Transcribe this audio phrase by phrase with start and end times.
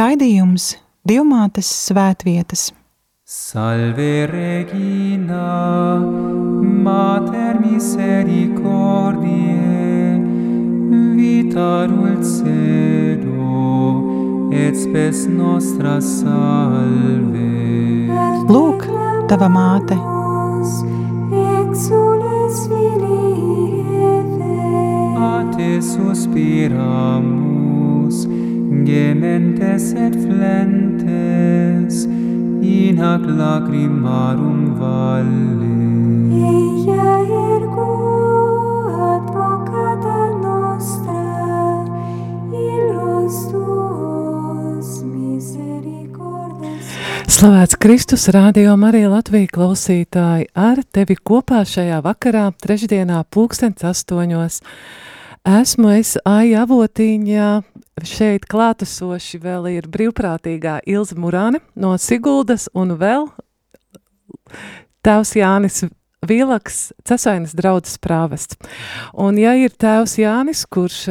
[0.00, 2.70] Raidījums Dievmātes svētvietas.
[3.28, 5.48] Salve Regina,
[6.86, 10.14] Mater misericordiae,
[11.18, 13.50] vita dulcedo,
[14.62, 17.44] et spes nostra salve.
[18.48, 18.88] Lūk,
[19.28, 20.00] tava māte!
[21.58, 24.56] Exules filii Eve,
[25.28, 27.39] A te suspiramus,
[28.84, 32.04] gementes et flentes,
[32.62, 35.70] in hac lacrimarum valle.
[36.30, 37.06] Ella
[37.54, 37.88] ergo
[39.10, 41.20] advocata nostra,
[42.52, 46.84] illos tuos misericordes.
[47.26, 54.60] Slavēts Kristus, rādio Marija Latvija klausītāji, ar tevi kopā šajā vakarā, trešdienā, pulkstens astoņos.
[55.48, 57.62] Esmu es Aija Avotīņā,
[58.08, 63.28] šeit klātesoši vēl ir brīvprātīgā Ilza Murāne no Siguldas un vēl
[65.06, 65.84] tēvs Jānis
[66.26, 68.58] Vīlaks, Cesainas draudzes prāvests.
[69.16, 71.06] Un ja ir tēvs Jānis, kurš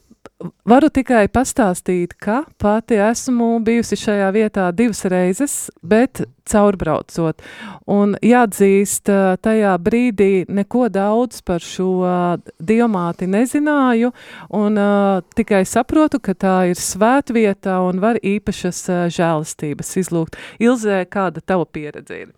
[0.69, 7.43] varu tikai pastāstīt, ka pati esmu bijusi šajā vietā divas reizes, bet caurbraucot.
[7.91, 14.13] Un jāatzīst, uh, tajā brīdī neko daudz par šo uh, diamāti nezināju,
[14.55, 20.39] un uh, tikai saprotu, ka tā ir svētvieta un var īpašas uh, žēlastības izlūgt.
[20.63, 22.38] Ilzē, kāda tava pieredze ir?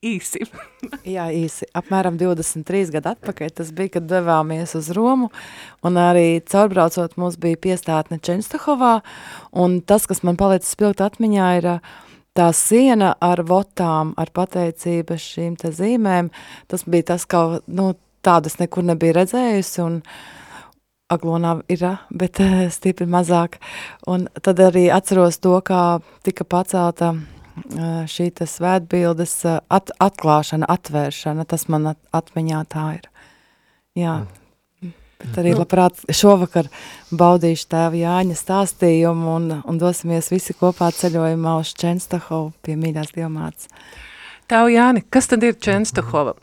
[0.00, 0.46] Īsi.
[1.14, 1.66] Jā, īsi.
[1.76, 5.28] Apmēram 23 gadu atpakaļ tas bija, kad devāmies uz Romu,
[5.84, 9.02] un arī caurbraucot mums bija piestātne Čenstahovā,
[9.52, 11.68] un tas, kas man palicis spilgt atmiņā, ir
[12.32, 16.30] tā siena ar votām, ar pateicību šīm te zīmēm.
[16.72, 17.90] Tas bija tas, ka, nu,
[18.24, 19.98] tādas nekur nebija redzējusi, un
[21.10, 21.82] Aglonā ir,
[22.14, 22.40] bet
[22.72, 23.58] stipri mazāk.
[24.08, 27.10] Un tad arī atceros to, kā tika pacelta
[28.10, 33.08] šī svētbildes at, atklāšana, atvēršana, tas man at, atmiņā tā ir.
[33.98, 34.14] Jā,
[35.20, 36.70] bet arī labprāt šovakar
[37.10, 43.70] baudīšu tēva Jāņa stāstījumu un, un dosimies visi kopā ceļojumā uz Čenstahovu pie mīļās diamāts.
[44.50, 46.34] Tev, Jāni, kas tad ir Čenstahova?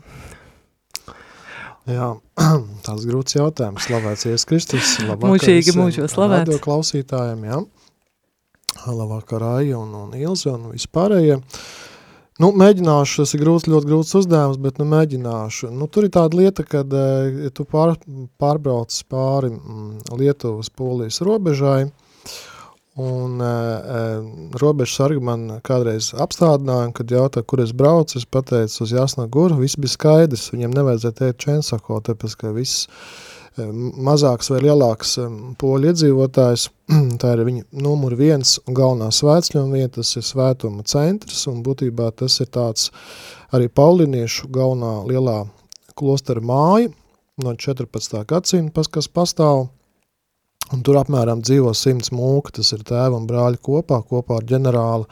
[1.87, 2.11] Jā,
[2.85, 3.87] tāds grūts jautājums.
[3.87, 4.93] Slavēts Jēzus Kristus.
[5.23, 6.43] Mūžīgi mūžos slavēts.
[6.43, 7.61] radio klausītājiem, jā.
[8.85, 11.39] Labvakar Aija un, un Ilze un vispārējie.
[12.37, 15.71] Nu, mēģināšu, tas ir grūts, ļoti grūts uzdevums, bet nu mēģināšu.
[15.73, 17.95] Nu, tur ir tāda lieta, kad eh, ja tu pār,
[18.37, 21.87] pārbrauc pāri mm, Lietuvas polijas robežai,
[22.97, 23.53] un e,
[24.57, 29.77] robežu sargi man kādreiz apstādināja, kad jautā, kur es braucu, es pateicu uz Jasnaguru, viss
[29.77, 32.87] bija skaidrs, viņiem nevajadzēja teikt Čensako, tāpēc, ka viss
[33.57, 35.15] mazāks vai lielāks
[35.61, 36.67] poļu iedzīvotājs,
[37.21, 42.11] tā ir viņa numur viens un galvenā svētšļuma vieta, tas ir svētuma centrs, un būtībā
[42.17, 42.91] tas ir tāds
[43.55, 45.39] arī pauliniešu galvenā lielā
[45.97, 46.91] klostera māja
[47.41, 48.21] no 14.
[48.29, 49.67] gadsimta, kas pastāv,
[50.75, 55.05] Un tur apmēram dzīvo simts mūka, tas ir tēva un brāļi kopā, kopā ar ģenerāli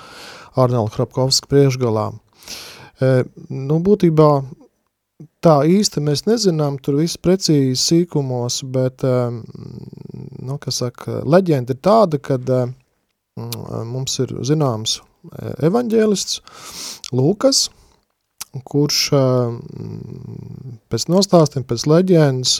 [0.60, 2.10] Arnelu Hrapkovsku priekšgalā.
[2.12, 3.12] E,
[3.48, 4.30] nu, būtībā
[5.44, 9.14] tā īsti mēs nezinām, tur viss precīzi sīkumos, bet, e,
[10.46, 12.66] nu, kas saka, leģenda ir tāda, kad e,
[13.36, 15.00] mums ir zināms
[15.66, 16.42] evaņģēlists
[17.16, 17.66] Lūkas,
[18.68, 19.26] kurš e,
[20.92, 22.60] pēc nostāstiem, pēc leģendas,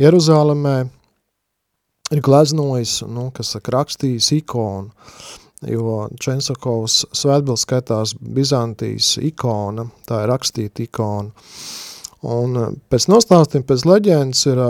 [0.00, 0.76] Jeruzālemē
[2.12, 4.92] ir gleznojis, nu, kas saka, rakstījis ikonu,
[5.64, 11.32] jo Čensakovs svētbils skaitās Bizantijas ikona, tā ir rakstīta ikona.
[12.26, 14.60] Un pēc nostāstiem, pēc leģendas ir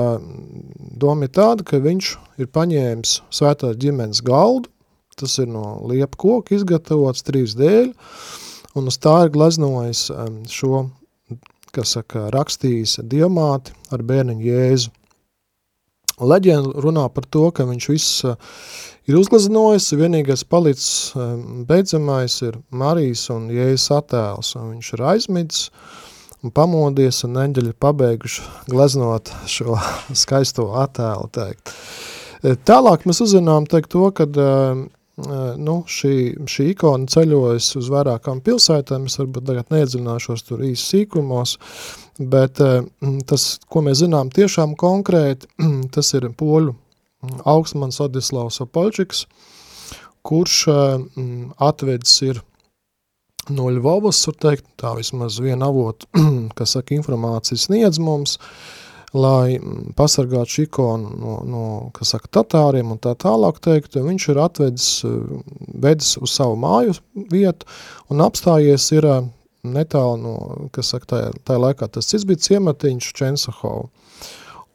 [1.01, 2.11] doma tāda, ka viņš
[2.43, 4.69] ir paņēmis svētās ģimenes galdu,
[5.17, 7.93] tas ir no liepa koka izgatavots trīs dēļ,
[8.77, 10.11] un uz tā ir gleznojis
[10.53, 10.85] šo,
[11.73, 14.93] kas saka, rakstījis diamāti ar bērniņu Jēzu.
[16.17, 18.23] Leģenda runā par to, ka viņš viss
[19.07, 21.15] ir uzgleznojis, vienīgais palicis
[21.69, 25.71] beidzamais ir Marijas un Jēzus attēls, un viņš ir aizmidzis
[26.45, 29.79] un pamodies, un eņģeļi pabeiguši gleznot šo
[30.23, 31.73] skaisto attēlu, teikt.
[32.43, 34.37] Eh, tālāk mēs uzzinām, teikt, to, kad
[35.17, 41.57] nu, šī, šī ikona ceļojas uz vairākām pilsētām, es varbūt tagad neiedziļināšos tur īsi sīkumos,
[42.21, 42.61] bet
[43.31, 45.49] tas, ko mēs zinām tiešām konkrēti,
[45.95, 46.77] tas ir poļu
[47.45, 49.25] augstmans Adislavs Apaļčiks,
[50.27, 50.65] kurš
[51.63, 52.43] atvedis ir
[53.55, 56.09] no Ļvovas, var teikt, tā vismaz viena avota,
[56.59, 58.37] kas saka informācijas sniedz mums,
[59.17, 64.43] lai mm, pasargātu šo ikonu no, no saka, tatāriem un tā tālāk teikt, viņš ir
[64.43, 65.15] atvedis, eh,
[65.87, 66.97] vedis uz savu māju
[67.33, 67.69] vietu
[68.13, 69.23] un apstājies ir eh,
[69.67, 70.37] netālu no,
[70.75, 73.89] kas saka, tajā, tajā laikā tas cits bija ciematiņš Čensahovu.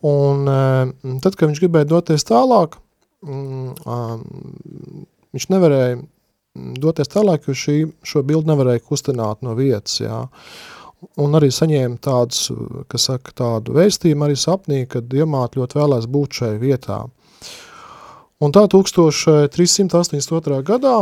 [0.08, 2.78] Un eh, tad, kad viņš gribēja doties tālāk,
[3.26, 4.26] mm,
[5.32, 6.02] viņš nevarēja
[6.82, 10.26] doties tālāk, jo šī, šo bildu nevarēja kustināt no vietas, jā
[11.22, 12.52] un arī saņēma tādus,
[12.92, 17.00] kas saka, tādu vēstījumu arī sapnī, kad Diemāte ļoti vēlēs būt šai vietā.
[18.42, 20.62] Un tā 1382.
[20.66, 20.98] gadā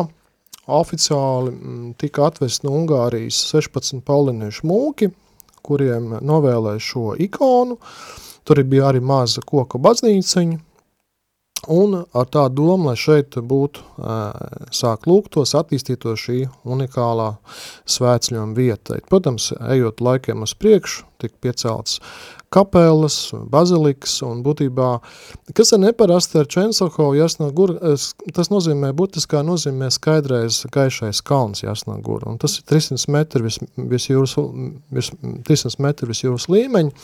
[0.69, 5.06] oficiāli mm, tika atvest no Ungārijas 16 pauliniešu mūki,
[5.66, 7.75] kuriem novēlēja šo ikonu.
[8.47, 10.59] Tur bija arī maza koka baznīciņa,
[11.68, 13.83] Un ar tādu domu, lai šeit būtu
[14.71, 17.33] sāk lūgtos, attīstītos šī unikālā
[17.89, 19.00] svētceļojuma vieta.
[19.12, 22.00] Protams, ejot laikiem uz priekšu, tika piecelts
[22.50, 23.18] kapelas,
[23.51, 24.88] bazilikas, un būtībā,
[25.57, 27.75] kas ir neparasti ar Čensohovu Jasnagur,
[28.33, 33.59] tas nozīmē, būtiskā nozīmē skaidrais gaišais kalns Jasnagur, un tas ir 300 metri vis,
[33.91, 34.33] vis jūras,
[34.95, 35.12] vis,
[35.51, 36.95] 300 metri vis jūras līmeņi,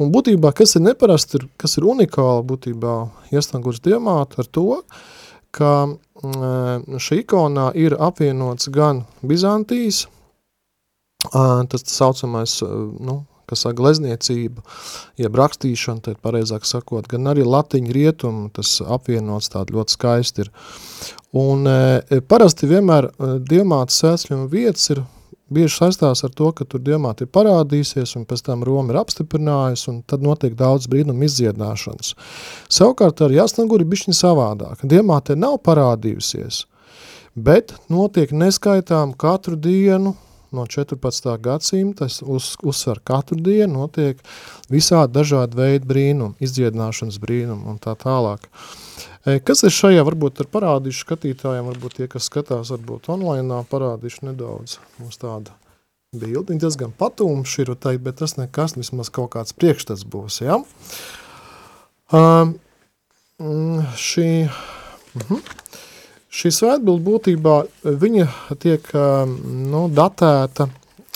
[0.00, 2.94] un būtībā, kas ir neparasti, ir, kas ir unikāli būtībā
[3.32, 4.68] Jasnagurs diamāta ar to,
[5.52, 10.06] ka mm, šī ikonā ir apvienots gan Bizantijas,
[11.30, 14.62] tas saucamais, nu, kas saka glezniecība,
[15.20, 20.52] jeb rakstīšana, tad pareizāk sakot, gan arī latiņu rietumu, tas apvienots tādu ļoti skaisti ir.
[21.36, 21.68] Un
[22.28, 23.10] parasti vienmēr
[23.48, 25.02] diamāta sēsļuma vietas ir
[25.54, 29.88] bieži saistās ar to, ka tur diamāti ir parādīsies un pēc tam Roma ir apstiprinājusi
[29.92, 32.14] un tad notiek daudz brīnumu izdziedināšanas.
[32.72, 34.84] Savukārt ar Jasnaguri bišķiņ savādāk.
[34.88, 36.64] Diamāte nav parādījusies,
[37.34, 40.16] bet notiek neskaitām katru dienu
[40.52, 41.40] no 14.
[41.40, 44.20] gadsimta, es uz, uzsver katru dienu, notiek
[44.72, 48.48] visādi dažādi veidi brīnumi, izdziedināšanas brīnumi un tā tālāk.
[49.22, 54.80] Kas ir šajā, varbūt ar parādīšu skatītājiem, varbūt tie, kas skatās, varbūt online, parādīšu nedaudz
[54.98, 55.54] mums tāda
[56.10, 56.58] bildi.
[56.58, 60.58] Diezgan patumši ir, teikt, bet tas nekas, vismaz kaut kāds priekšstats būs, ja?
[62.12, 62.56] Um,
[63.38, 65.38] šī, uh mhm.
[65.38, 65.58] -huh.
[66.32, 68.26] Šī svētbilde būtībā viņa
[68.62, 68.86] tiek
[69.72, 70.68] nu, datēta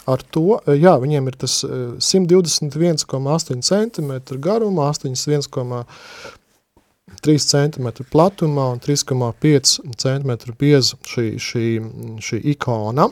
[0.07, 4.13] ar to, jā, viņiem ir tas 121,8 cm
[4.45, 4.91] garumā,
[7.07, 11.67] 81,3 cm platumā un 3,5 cm bieza šī, šī,
[12.19, 13.09] šī ikona.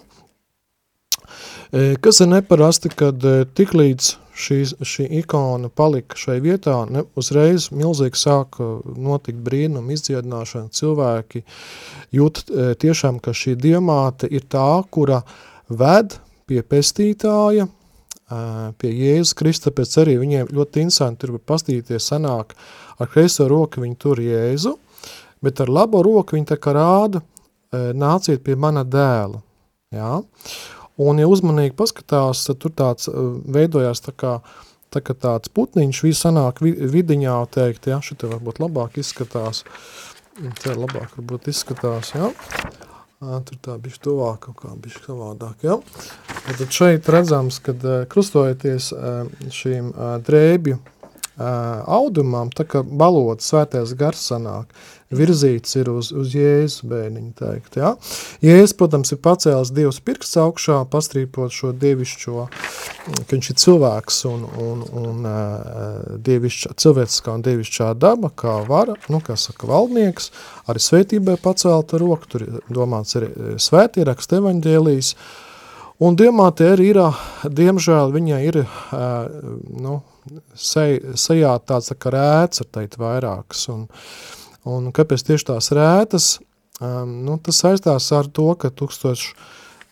[2.03, 3.23] Kas ir neparasti, kad
[3.55, 10.73] tik līdz šī, šī ikona palika šai vietā, ne, uzreiz milzīgi sāka notikt brīnum, izdziedināšana,
[10.75, 11.45] cilvēki
[12.15, 15.23] jūt e, tiešām, ka šī diamāte ir tā, kura
[15.69, 16.19] ved
[16.51, 18.41] pie pestītāja, e,
[18.79, 22.57] pie Jēzus Krista, pēc arī viņiem ļoti interesanti ir pastīties sanāk,
[22.99, 24.77] ar kreiso roku viņi tur Jēzu,
[25.45, 29.43] bet ar labo roku viņi tā kā rāda, e, nāciet pie mana dēla,
[29.95, 30.13] jā,
[30.95, 34.37] Un, ja uzmanīgi paskatās, tad tur tāds veidojās tā kā,
[34.95, 39.65] tā kā tāds putniņš, viss sanāk vidiņā teikt, ja, šitā varbūt labāk izskatās,
[40.63, 42.31] te labāk varbūt izskatās, ja,
[43.19, 45.67] tur tā bišķi tuvāk, kaut kā bišķi savādāk.
[45.75, 47.83] Un tad šeit redzams, kad
[48.13, 48.93] krustojoties
[49.51, 49.91] šīm
[50.23, 50.79] drēbju
[51.39, 54.71] audumam, tā kā balota svētais gars sanāk,
[55.15, 57.95] virzīts ir uz, uz Jēzus bēniņu teikt, ja?
[58.43, 62.45] Jēzus, protams, ir pacēlis Dievs pirksts augšā, pastrīpot šo dievišķo,
[63.15, 65.29] ka viņš ir cilvēks un, un, un
[66.27, 70.31] dievišķā, cilvēciskā un dievišķā daba, kā vara, nu, kā saka, valdnieks,
[70.71, 73.31] arī svētībai pacelta roka, tur domāts ir
[73.63, 75.17] svētierakst evaņģēlijas,
[76.03, 76.99] Un diamāte arī ir,
[77.47, 78.57] diemžēl, viņai ir,
[79.79, 80.01] nu,
[80.55, 83.67] sej, sejā tāds tā kā rēts, ar teikt, vairākas.
[83.73, 83.87] Un,
[84.69, 86.31] un kāpēc tieši tās rētas?
[86.81, 89.29] Nu, tas saistās ar to, ka 1000,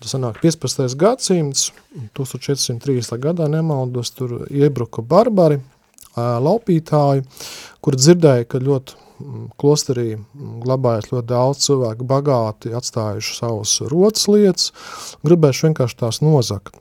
[0.02, 0.96] tas sanāk 15.
[0.98, 1.70] gadsimts,
[2.18, 3.20] 1430.
[3.22, 5.60] gadā nemaldos, tur iebruka barbari,
[6.16, 7.24] laupītāji,
[7.80, 9.00] kur dzirdēja, ka ļoti
[9.60, 10.16] klosterī
[10.62, 14.70] glabājas ļoti daudz cilvēku bagāti, atstājuši savus rotas lietas,
[15.26, 16.78] gribējuši vienkārši tās nozakt.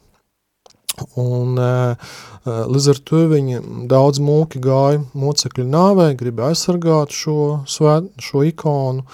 [1.18, 1.96] Un e,
[2.46, 7.38] līdz ar to viņi daudz mūki gāja mocekļu nāvē, gribēja aizsargāt šo,
[7.70, 9.06] svēt, šo ikonu,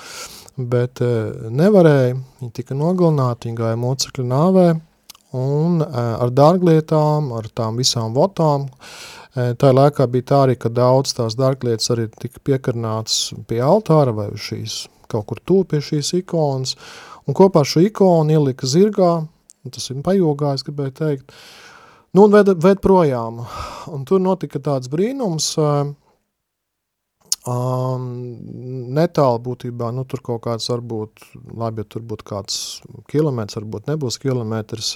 [0.58, 1.12] bet e,
[1.54, 4.68] nevarēja, viņi tika nogalināti, viņi gāja mocekļu nāvē,
[5.38, 11.12] un ar dārglietām, ar tām visām votām, uh, Tā laikā bija tā arī, ka daudz
[11.14, 16.74] tās dārglietas arī tika piekarnāts pie altāra vai šīs kaut kur tūp pie šīs ikonas,
[17.30, 19.12] un kopā šo ikonu ielika zirgā,
[19.72, 21.36] tas ir pajogā, es gribēju teikt,
[22.18, 23.44] nu un ved, ved projām,
[23.94, 25.92] un tur notika tāds brīnums, um,
[28.98, 32.56] netālu būtībā, nu tur kaut kāds varbūt, labi, ja tur būtu kāds
[33.12, 34.96] kilometrs, varbūt nebūs kilometrs,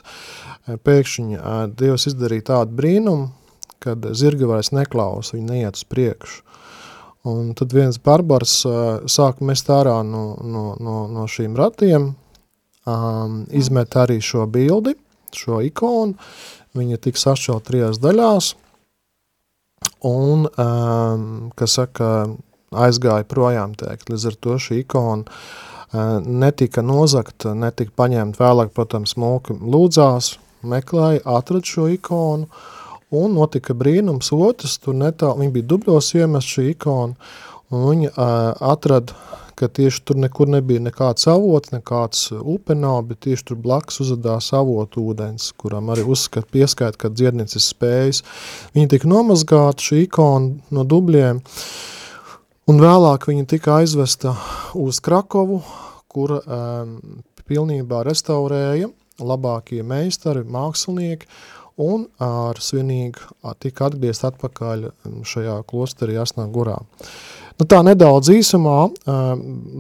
[0.66, 1.44] pēkšņi
[1.78, 3.30] Dievs izdarīja tādu brīnumu,
[3.82, 6.42] kad zirgi vairs neklaus, viņi neiet uz priekšu.
[7.30, 12.16] Un tad viens barbars uh, sāk mest ārā no, no, no, no šīm ratiem,
[12.90, 14.96] um, izmet arī šo bildi,
[15.38, 16.18] šo ikonu,
[16.78, 18.54] viņa tik sašķelt trijās daļās,
[20.08, 21.26] un, um,
[21.58, 22.12] kas saka,
[22.72, 29.18] aizgāja projām teikt, līdz ar to šī ikona uh, netika nozakta, netika paņemt vēlāk, protams,
[29.20, 32.48] mūki lūdzās, meklēja, atrad šo ikonu,
[33.12, 37.18] Un notika brīnums otrs, tur netālu, viņi bija dubļos iemest šī ikona,
[37.68, 39.18] un viņi uh, atrada,
[39.62, 44.50] ka tieši tur nekur nebija nekāds avots, nekāds upe nav, bet tieši tur blakus uzadās
[44.58, 48.24] avotu ūdens, kuram arī uzskat pieskait, ka dziednicis spējas.
[48.76, 51.44] Viņi tika nomazgāti šī ikona no dubļiem,
[52.72, 54.34] un vēlāk viņa tika aizvesta
[54.82, 55.62] uz Krakovu,
[56.12, 56.98] kur um,
[57.48, 58.90] pilnībā restaurēja
[59.22, 61.30] labākie meistari, mākslinieki,
[61.82, 64.90] un ar svinīgu tika atgriezt atpakaļ
[65.28, 66.78] šajā klosterī Jasnā Gurā.
[67.62, 68.78] Nu, tā nedaudz īsumā,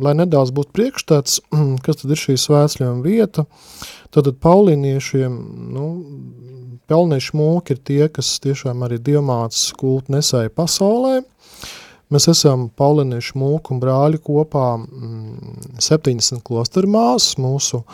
[0.05, 1.39] lai nedaudz būtu priekšstats,
[1.85, 3.47] kas tad ir šī svētceļojuma vieta,
[4.13, 5.39] tad paulīniešiem,
[5.73, 5.87] nu,
[6.91, 11.23] pelnieši mūki ir tie, kas tiešām arī dievmāts kultu nesēja pasaulē,
[12.11, 17.85] Mēs esam Pauliniešu mūku un brāļi kopā mm, 70 klosteru māsas, mūsu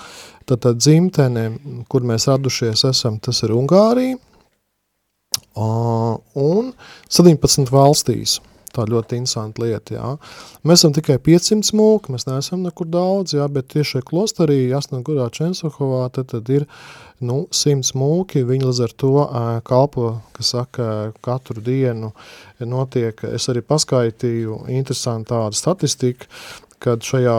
[0.49, 1.51] tātad dzimtene,
[1.85, 4.17] kur mēs radušies esam, tas ir Ungārija,
[5.53, 6.73] un
[7.13, 8.39] 17 valstīs.
[8.75, 10.11] Tā ļoti interesanta lieta, jā.
[10.67, 15.29] Mēs esam tikai 500 mūki, mēs neesam nekur daudz, jā, bet tieši šeit klosterī, Jasnagurā,
[15.33, 16.67] Čensohovā, tad, tad ir
[17.23, 19.13] nu, 100 mūki, viņi līdz ar to
[19.67, 20.87] kalpo, kas saka,
[21.25, 22.11] katru dienu
[22.59, 26.29] notiek, es arī paskaitīju interesantu tādu statistiku,
[26.83, 27.37] kad šajā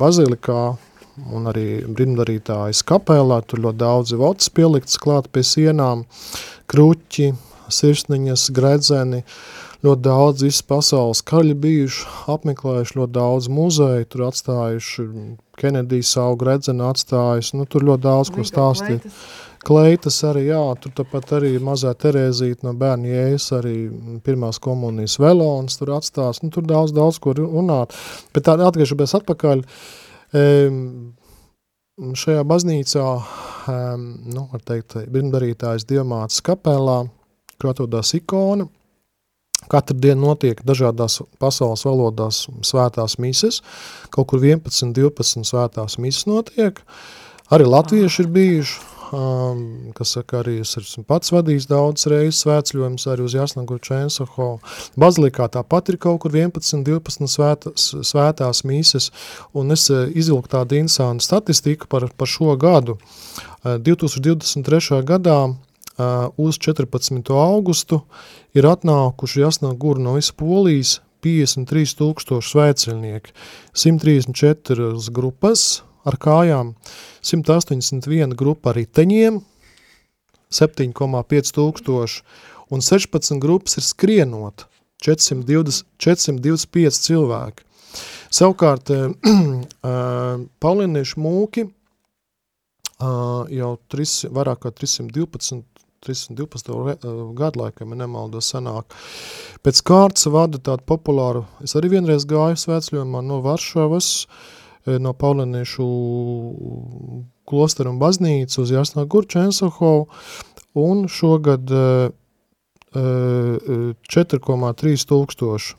[0.00, 0.62] bazilikā
[1.30, 6.06] un arī brīndarītājas kapelā, tur ļoti daudzi votas pieliktas klāt pie sienām,
[6.70, 7.32] kruķi,
[7.70, 9.22] sirsniņas, gredzeni,
[9.84, 15.06] ļoti daudz visas pasaules kaļi bijuši, apmeklējuši ļoti daudz muzeju, tur atstājuši
[15.60, 19.06] Kenedija savu gredzenu atstājuši, nu tur ļoti daudz ko stāstīt.
[19.60, 23.74] Kleitas arī, jā, tur tāpat arī mazā Terēzīte no bērnu jējas, arī
[24.24, 27.92] pirmās komunijas velons tur atstās, nu tur daudz, daudz ko runāt.
[28.32, 31.10] Bet tā atgriežamies atpakaļ, uh,
[32.00, 33.06] Šajā baznīcā,
[34.32, 37.02] nu, var teikt, brīndarītājs diamāts kapelā,
[37.60, 38.64] kur atrodas ikona,
[39.68, 43.60] Katru dienu notiek dažādās pasaules valodās svētās mises,
[44.10, 46.80] kaut kur 11, 12 svētās mises notiek.
[47.50, 48.80] Arī latvieši ir bijuši,
[49.12, 49.62] um,
[49.94, 54.50] kas saka, arī es esmu pats vadījis daudz reizes svētceļojums arī uz Jasnagu Čensoho.
[55.00, 59.10] Bazilikā tāpat ir kaut kur 11, 12 svētās, svētās mīses,
[59.52, 62.98] un es uh, izvilku tādu interesantu statistiku par, par šo gadu.
[63.64, 65.02] Uh, 2023.
[65.06, 65.38] gadā
[66.00, 67.34] uh, uz 14.
[67.34, 68.04] augustu
[68.56, 73.34] ir atnākuši Jasnagu no visas Polijas 53 tūkstoši svētceļnieki,
[73.76, 76.74] 134 grupas, ar kājām,
[77.20, 79.40] 181 grupa ar riteņiem,
[80.50, 82.22] 7,5 tūkstoši,
[82.72, 84.66] un 16 grupas ir skrienot,
[85.04, 87.66] 420, 425 cilvēki.
[88.30, 88.90] Savukārt,
[90.62, 91.66] Pauliniešu mūki
[93.00, 95.64] jau 3, vairāk kā 312,
[96.06, 98.86] 312 gadu laikam, ja nemaldos sanāk.
[99.60, 104.06] Pēc kārtas vada tādu populāru, es arī vienreiz gāju svētceļojumā no Varšavas,
[105.04, 105.88] no Pauliniešu
[107.44, 110.08] klosteru un baznīcu uz Jasnā Gurčensahovu,
[110.80, 111.68] un šogad
[112.96, 115.70] 4,3 tūkstoši,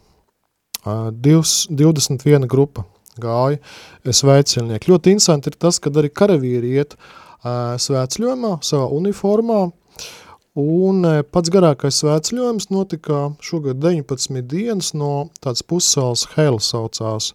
[0.85, 2.85] 21 grupa
[3.21, 3.57] gāja
[4.05, 4.89] svētceļnieki.
[4.93, 6.93] Ļoti interesanti ir tas, kad arī karavīri iet
[7.41, 9.61] svētceļojumā savā uniformā,
[10.59, 17.31] un pats garākais svētceļojums notika šogad 19 dienas no tāds pussals Hela saucās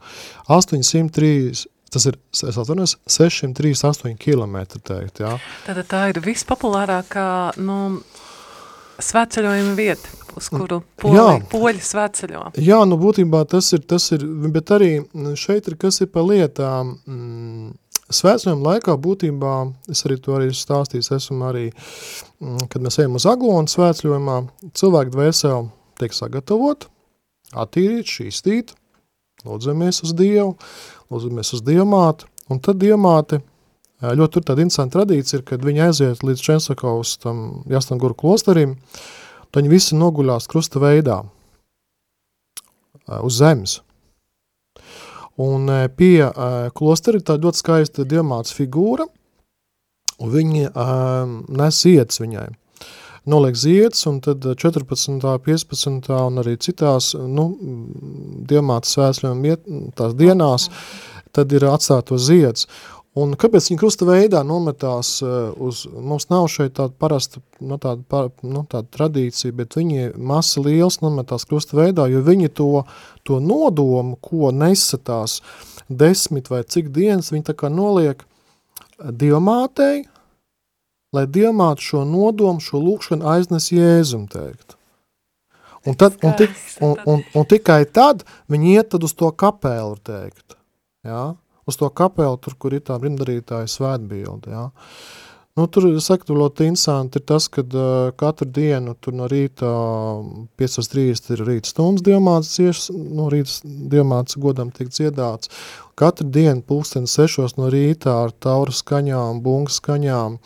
[0.49, 5.37] 803 Tas ir, es atvainojos, 638 km teikt, jā.
[5.65, 7.29] Tātad tā ir vispopulārākā,
[7.63, 7.77] nu,
[9.01, 11.29] svētceļojuma vieta, uz kuru poļi, jā.
[11.53, 12.43] poļi svētceļo.
[12.67, 14.91] Jā, nu būtībā tas ir, tas ir, bet arī
[15.39, 17.75] šeit ir, kas ir pa lietām, mm,
[18.07, 19.53] Svētceļojuma laikā būtībā,
[19.91, 24.37] es arī to arī stāstījis, esmu arī, mm, kad mēs ejam uz Aglonu svētceļojumā,
[24.77, 25.69] cilvēku dvēseli
[26.01, 26.89] tiek sagatavot,
[27.57, 28.75] attīrīt, šīstīt,
[29.47, 30.57] lūdzamies uz Dievu,
[31.13, 33.41] lūdzamies uz Dievmāti, un tad Dievmāte,
[34.03, 38.77] ļoti tur tāda interesanta tradīcija ir, kad viņi aiziet līdz Čensakovas tam Jasnaguru klosterim,
[39.49, 41.23] tad viņi visi noguļās krusta veidā
[43.23, 43.81] uz zemes.
[45.41, 46.25] Un pie
[46.77, 49.05] klosteri tā ļoti skaista Dievmātes figūra,
[50.23, 50.71] un viņi
[51.61, 52.49] nes iets viņai
[53.27, 55.19] noliek ziedus, un tad 14.
[55.45, 56.11] 15.
[56.15, 57.49] un arī citās, nu,
[58.47, 59.47] diemātas svētļiem
[59.99, 60.69] tās dienās,
[61.35, 62.69] tad ir atstāto ziedus.
[63.17, 68.29] Un kāpēc viņi krusta veidā nometās uz, mums nav šeit tāda parasta, nu, tāda, par,
[68.45, 72.85] nu, tāda tradīcija, bet viņi masa liels nometās krusta veidā, jo viņi to,
[73.25, 75.41] to nodomu, ko nesatās
[75.89, 78.21] desmit vai cik dienas, viņi tā kā noliek
[79.01, 80.05] diamātei,
[81.17, 84.77] lai diamātu šo nodomu, šo lūkšanu aiznes Jēzum teikt.
[85.87, 89.95] Un, tad, un, tik, un, un, un tikai tad viņi iet tad uz to kapelu
[90.03, 90.57] teikt.
[91.07, 91.37] Ja?
[91.67, 94.51] Uz to kapelu, tur, kur ir tā rimdarītāja svētbilde.
[94.51, 94.65] Ja?
[95.57, 99.71] Nu, tur, saka, tur ļoti interesanti ir tas, ka uh, katru dienu tur no rīta
[100.61, 105.49] 5.30 ir rīta stundas diamāts, cieš, no rīta diamāts godam tiek dziedāts.
[105.97, 110.37] Katru dienu pulksteni 6 no rītā ar tauru skaņām, bungu skaņām,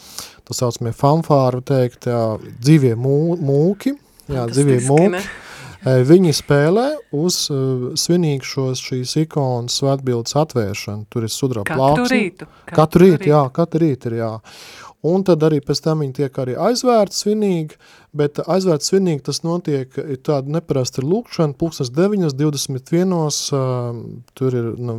[0.46, 2.24] tā saucamie fanfāru teikt, jā,
[2.62, 3.96] dzīvie mū, mūki,
[4.30, 5.24] jā, dzīvie mūki.
[5.80, 6.84] Viņi spēlē
[7.16, 11.06] uz uh, svinīgu šos šīs ikonas svētbildes atvēršanu.
[11.08, 12.04] Tur ir sudra plāksne.
[12.04, 12.48] Katru rītu.
[12.50, 14.30] Katru, katru rītu, jā, katru rītu ir, jā.
[15.06, 17.78] Un tad arī pēc tam viņi tiek arī aizvērti svinīgi,
[18.16, 24.02] bet aizvērti svinīgi tas notiek, ir tāda neparasta lūkšana, pulksnes 9, 21, uh,
[24.36, 24.98] tur ir, nu,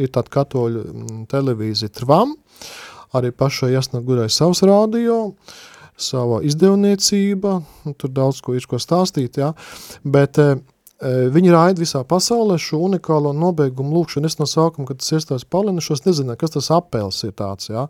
[0.00, 0.86] ir tāda katoļu
[1.28, 2.38] televīzija Tvam,
[3.12, 5.20] arī pašai Jasnagurai savs rādio,
[5.98, 7.58] sava izdevniecība,
[8.00, 9.52] tur daudz ko ir ko stāstīt, jā,
[10.08, 10.40] bet
[10.98, 14.26] viņi raida visā pasaulē šo unikālo nobeigumu lūkšanu.
[14.26, 17.86] Es no sākuma, kad tas iestājas Palinešos, nezināju, kas tas apels ir tāds, jā,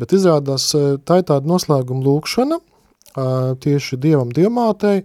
[0.00, 0.70] bet izrādās
[1.06, 2.58] tā ir tāda noslēguma lūkšana,
[3.62, 5.02] tieši Dievam diemātei,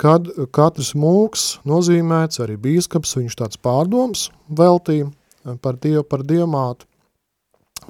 [0.00, 5.10] kad katrs mūks nozīmēts, arī bīskaps, viņš tāds pārdoms veltīja
[5.64, 6.86] par Dievu, par diemātu,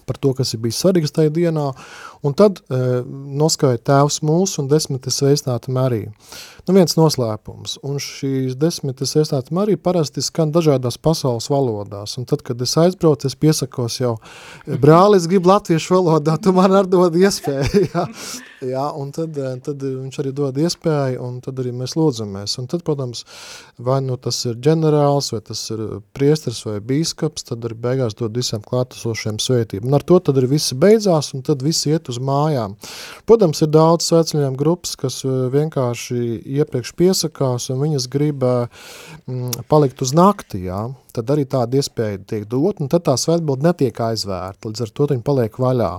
[0.06, 1.66] par to, kas ir bijis svarīgs tajā dienā,
[2.26, 2.80] un tad e,
[3.40, 6.12] noskaita tēvs mūsu un desmitas sveicināta Marija.
[6.66, 12.44] Nu, viens noslēpums, un šīs desmitas sveicināta Marija parasti skan dažādās pasaules valodās, un tad,
[12.46, 14.14] kad es aizbraucu, es piesakos jau,
[14.66, 18.06] brāli, es gribu latviešu valodā, tu man ar dod iespēju, jā,
[18.64, 22.68] jā, un tad, e, tad viņš arī dod iespēju, un tad arī mēs lūdzamies, un
[22.70, 23.24] tad, protams,
[23.80, 25.82] vai nu tas ir ģenerāls, vai tas ir
[26.16, 30.52] priestars vai bīskaps, tad arī beigās dod visiem klātesošiem svētību, un ar to tad arī
[30.56, 32.76] visi beidzās, un tad visi iet uz mājām.
[33.28, 36.20] Protams, ir daudz sveceļiem grupas, kas eh, vienkārši
[36.60, 40.88] iepriekš piesakās, un viņas grib mm, palikt uz nakti, jā.
[41.10, 45.08] Tad arī tāda iespēja tiek dot, un tad tā svētbilde netiek aizvērta, līdz ar to
[45.10, 45.90] viņi paliek vaļā.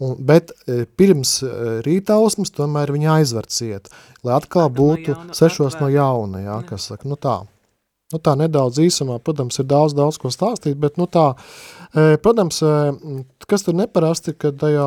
[0.00, 3.90] Un, bet eh, pirms eh, rītausmas tomēr viņa aizver ciet,
[4.24, 5.82] lai atkal būtu no sešos atvēr.
[5.82, 7.42] no jauna, jā, kas saka, nu tā.
[8.10, 11.28] Nu tā nedaudz īsumā, protams, ir daudz, daudz ko stāstīt, bet nu tā,
[12.24, 12.56] protams,
[13.46, 14.86] kas tur neparasti, ka tajā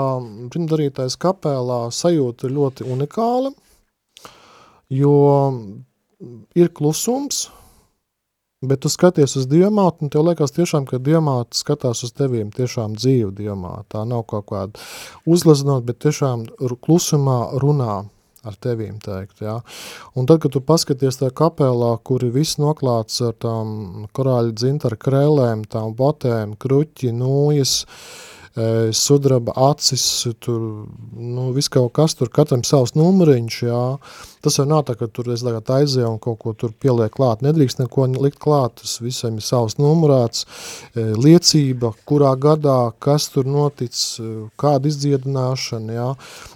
[0.52, 3.54] rindarītais kapelā sajūta ir ļoti unikāla,
[4.92, 5.16] jo
[6.60, 7.46] ir klusums,
[8.64, 12.96] bet tu skaties uz diamātu, un tev liekas tiešām, ka diamāta skatās uz teviem tiešām
[13.00, 13.86] dzīvu diamātu.
[13.96, 14.84] Tā nav kaut kāda
[15.30, 16.48] uzlazinot, bet tiešām
[16.84, 18.04] klusumā runā
[18.44, 19.60] ar tevīm teikt, jā.
[20.20, 25.00] Un tad, kad tu paskaties tajā kapelā, kur ir viss noklāts ar tām korāļu dzintara
[25.00, 27.88] krēlēm, tām botēm, kruķi, nūjas, e,
[28.94, 30.86] sudraba acis, tur,
[31.18, 33.82] nu, viss kaut kas, tur katram savs numuriņš, jā.
[34.46, 37.42] Tas jau nav tā, ka tur es tagad aizēju un kaut ko tur pieliek klāt.
[37.42, 40.46] Nedrīkst neko likt klāt, tas visam ir savs numurāts,
[40.94, 43.98] liecība, kurā gadā, kas tur notic,
[44.62, 46.10] kāda izdziedināšana, jā.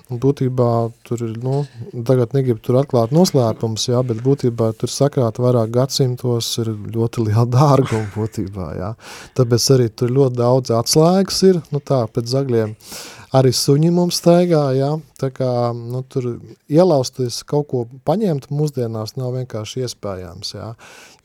[0.08, 0.72] Būtībā
[1.04, 1.66] tur ir, nu,
[2.08, 7.44] tagad negribu tur atklāt noslēpums, jā, bet būtībā tur sakrāt vairāk gadsimtos ir ļoti liela
[7.58, 8.94] dārguma būtībā, jā.
[9.36, 12.76] Tāpēc arī tur ļoti daudz atslēgas ir, nu tā, pēc zagļiem.
[13.36, 16.38] Arī suņi mums staigā, jā, tā kā, nu, tur
[16.72, 20.70] ielausties kaut ko paņemt mūsdienās nav vienkārši iespējams, jā,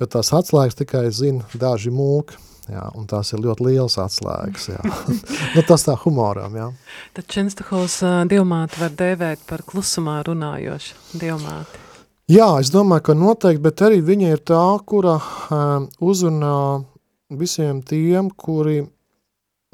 [0.03, 2.35] jo tās atslēgas tikai zina daži mūki,
[2.73, 4.69] jā, un tās ir ļoti liels atslēgas,
[5.55, 6.69] nu, tas tā humoram, jā.
[7.17, 11.83] Tad Čenstahovs uh, dievmāti var dēvēt par klusumā runājošu dievmāti.
[12.33, 16.57] Jā, es domāju, ka noteikti, bet arī viņa ir tā, kura um, uzrunā
[17.37, 18.83] visiem tiem, kuri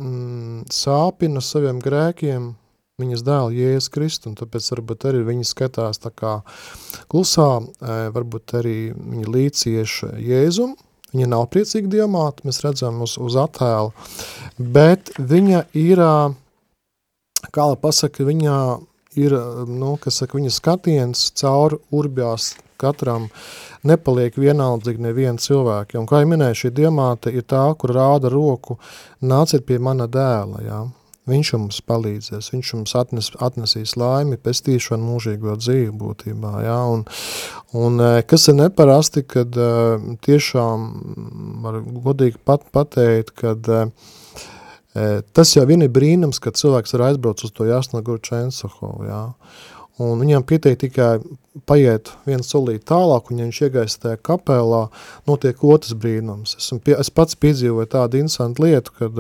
[0.01, 2.53] mm, sāpina saviem grēkiem
[2.99, 6.41] viņas dēlu Jēzus Kristu, un tāpēc varbūt arī viņi skatās tā kā
[7.11, 7.61] klusā,
[8.15, 10.75] varbūt arī viņa līdzieši Jēzum,
[11.15, 13.93] viņa nav priecīga diamāta, mēs redzam uz, uz attēlu,
[14.59, 16.03] bet viņa ir,
[17.55, 18.57] kā lai pasaka, viņa
[19.19, 19.35] ir,
[19.69, 23.27] nu, kas saka, viņa skatiens caur urbjās katram
[23.87, 25.99] nepaliek vienaldzīgi neviena cilvēka.
[25.99, 28.79] Un, kā jau minēju, šī diamāte ir tā, kur rāda roku,
[29.23, 30.85] nāciet pie mana dēla, jā.
[31.29, 36.53] Viņš jums palīdzēs, viņš jums atnes, atnesīs laimi, pestīšanu, mūžīgo dzīvi būtībā.
[36.65, 36.79] Ja?
[36.89, 37.05] Un,
[37.77, 39.59] un kas ir neparasti, kad
[40.25, 40.87] tiešām
[41.65, 43.69] var godīgi pat pateikt, kad
[45.37, 49.05] tas jau vien ir brīnums, kad cilvēks ir aizbrauc uz to Jasnaguru Čensahovu.
[49.07, 49.27] Ja?
[49.99, 51.19] Un viņam pietiek tikai
[51.67, 54.85] paiet viens solīt tālāk, un ja viņš iegaist tajā kapelā,
[55.27, 56.55] notiek otrs brīnums.
[56.61, 59.19] Esmu pie, es pats piedzīvoju tādu interesantu lietu, kad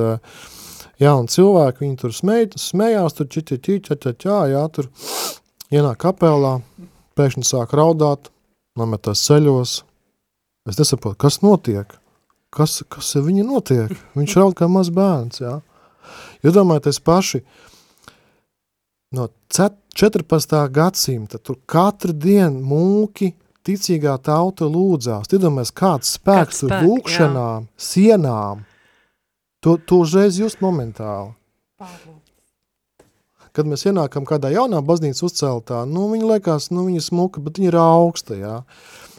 [1.02, 4.90] jā, un cilvēki, viņi tur smēj, smējās, tur čiķi, čiķi, čiķi, jā, tur
[5.74, 6.58] ienāk kapelā,
[7.18, 8.30] pēkšņi sāk raudāt,
[8.78, 9.78] nometās ceļos.
[10.68, 11.96] Es nesaprotu, kas notiek?
[12.54, 13.92] Kas, kas ar viņu notiek?
[14.18, 15.58] Viņš raud kā maz bērns, jā.
[16.46, 17.42] Iedomājieties paši,
[19.16, 20.54] no 14.
[20.72, 23.32] gadsimta tur katru dienu mūki
[23.68, 25.28] ticīgā tauta lūdzās.
[25.34, 27.86] Iedomājies, kāds spēks tur lūkšanām, jā.
[27.90, 28.64] sienām.
[29.64, 31.34] To, to uzreiz just momentāli.
[31.82, 32.22] Pārlūk.
[33.58, 37.72] Kad mēs ienākam kādā jaunā baznīca uzceltā, nu, viņa liekas, nu, viņa smuka, bet viņa
[37.72, 38.56] ir augsta, jā.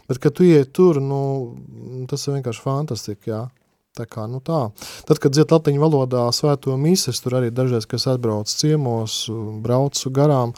[0.07, 1.21] Bet, kad tu iet tur, nu,
[2.07, 3.41] tas ir vienkārši fantastika, jā.
[3.97, 4.69] Tā kā, nu tā.
[5.09, 9.25] Tad, kad dzied latiņu valodā svēto mises, tur arī dažreiz, kas atbrauc ciemos,
[9.65, 10.53] braucu garām,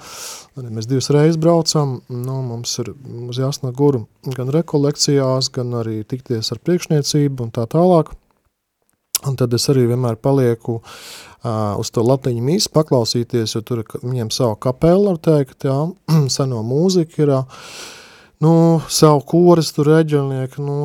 [0.60, 2.92] arī mēs divas reizes braucam, nu, mums ir
[3.32, 4.04] uz jāsna guru
[4.36, 8.14] gan rekolekcijās, gan arī tikties ar priekšniecību un tā tālāk.
[9.28, 14.32] Un tad es arī vienmēr palieku uh, uz to latiņu mīsu paklausīties, jo tur viņiem
[14.34, 15.78] savu kapelu, var teikt, jā,
[16.36, 17.34] seno mūziku ir,
[18.42, 18.54] nu,
[18.90, 20.78] savu koris tur reģelnieku, nu,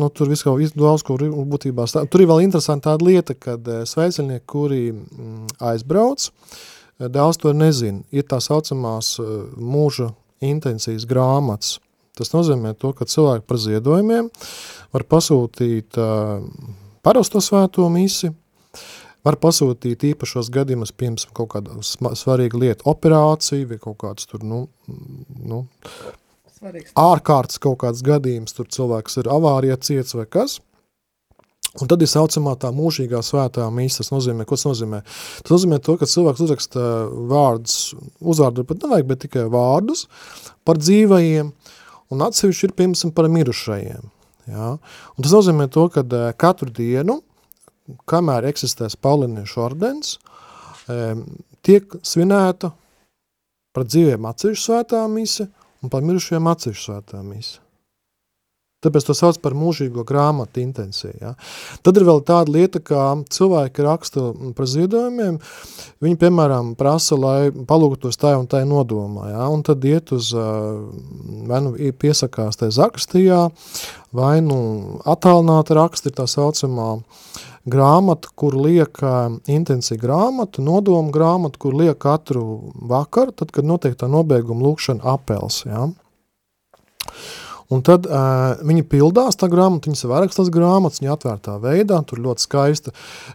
[0.00, 2.08] nu, tur viss kaut daudz, kur būtībā stāv.
[2.10, 6.30] Tur ir vēl interesanti tāda lieta, kad sveiciļnieki, kuri mm, aizbrauc,
[6.98, 9.16] daudz to nezin, ir tā saucamās
[9.56, 10.10] mūža
[10.44, 11.76] intencijas grāmatas.
[12.16, 14.30] Tas nozīmē to, ka cilvēki par ziedojumiem
[14.94, 16.40] var pasūtīt uh,
[17.06, 18.32] parasto svēto misi,
[19.26, 24.66] var pasūtīt īpašos gadījumus, piemēram, kaut kādu svarīgu lietu, operāciju vai kaut kāds tur, nu,
[25.46, 25.64] nu
[26.56, 26.94] Svarīgs.
[26.98, 30.60] ārkārtas kaut kāds gadījums, tur cilvēks ir avārija ciets vai kas,
[31.76, 34.00] Un tad ir saucamā tā mūžīgā svētā mīsa.
[34.00, 35.02] Tas nozīmē, ko tas nozīmē?
[35.42, 36.84] Tas nozīmē to, ka cilvēks uzraksta
[37.32, 40.06] vārdus, uzvārdu pat nevajag, bet tikai vārdus
[40.64, 41.52] par dzīvajiem,
[42.14, 44.08] un atsevišķi ir, piemēram, par mirušajiem.
[44.50, 44.72] Ja?
[44.78, 47.20] Un tas nozīmē to, ka eh, katru dienu,
[48.10, 50.16] kamēr eksistēs Pauliniešu ordens,
[51.66, 52.72] tiek svinēta
[53.74, 55.46] par dzīviem atsevišķu svētā mise
[55.82, 57.65] un par mirušajiem atsevišķu svētā mīsa.
[58.86, 61.14] Tāpēc to sauc par mūžīgo grāmatu intensiju.
[61.20, 61.32] Ja.
[61.82, 65.40] Tad ir vēl tāda lieta, kā cilvēki raksta par ziedojumiem,
[66.04, 70.30] viņi, piemēram, prasa, lai palūgtos tā un tā nodomā, ja, un tad iet uz,
[71.50, 73.42] vai nu piesakās tai zakstījā,
[74.16, 74.60] vai nu
[75.08, 76.94] attālināta raksta ir tā saucamā
[77.66, 79.00] grāmata, kur liek
[79.50, 85.64] intensīva grāmata, nodoma grāmata, kur liek katru vakaru, tad, kad notiek tā nobeiguma lūkšana apels.
[85.66, 85.88] Ja.
[87.72, 92.20] Un tad uh, viņi pildās tā grāmata, viņas vairākas tās grāmatas, viņa atvērtā veidā, tur
[92.22, 92.92] ļoti skaista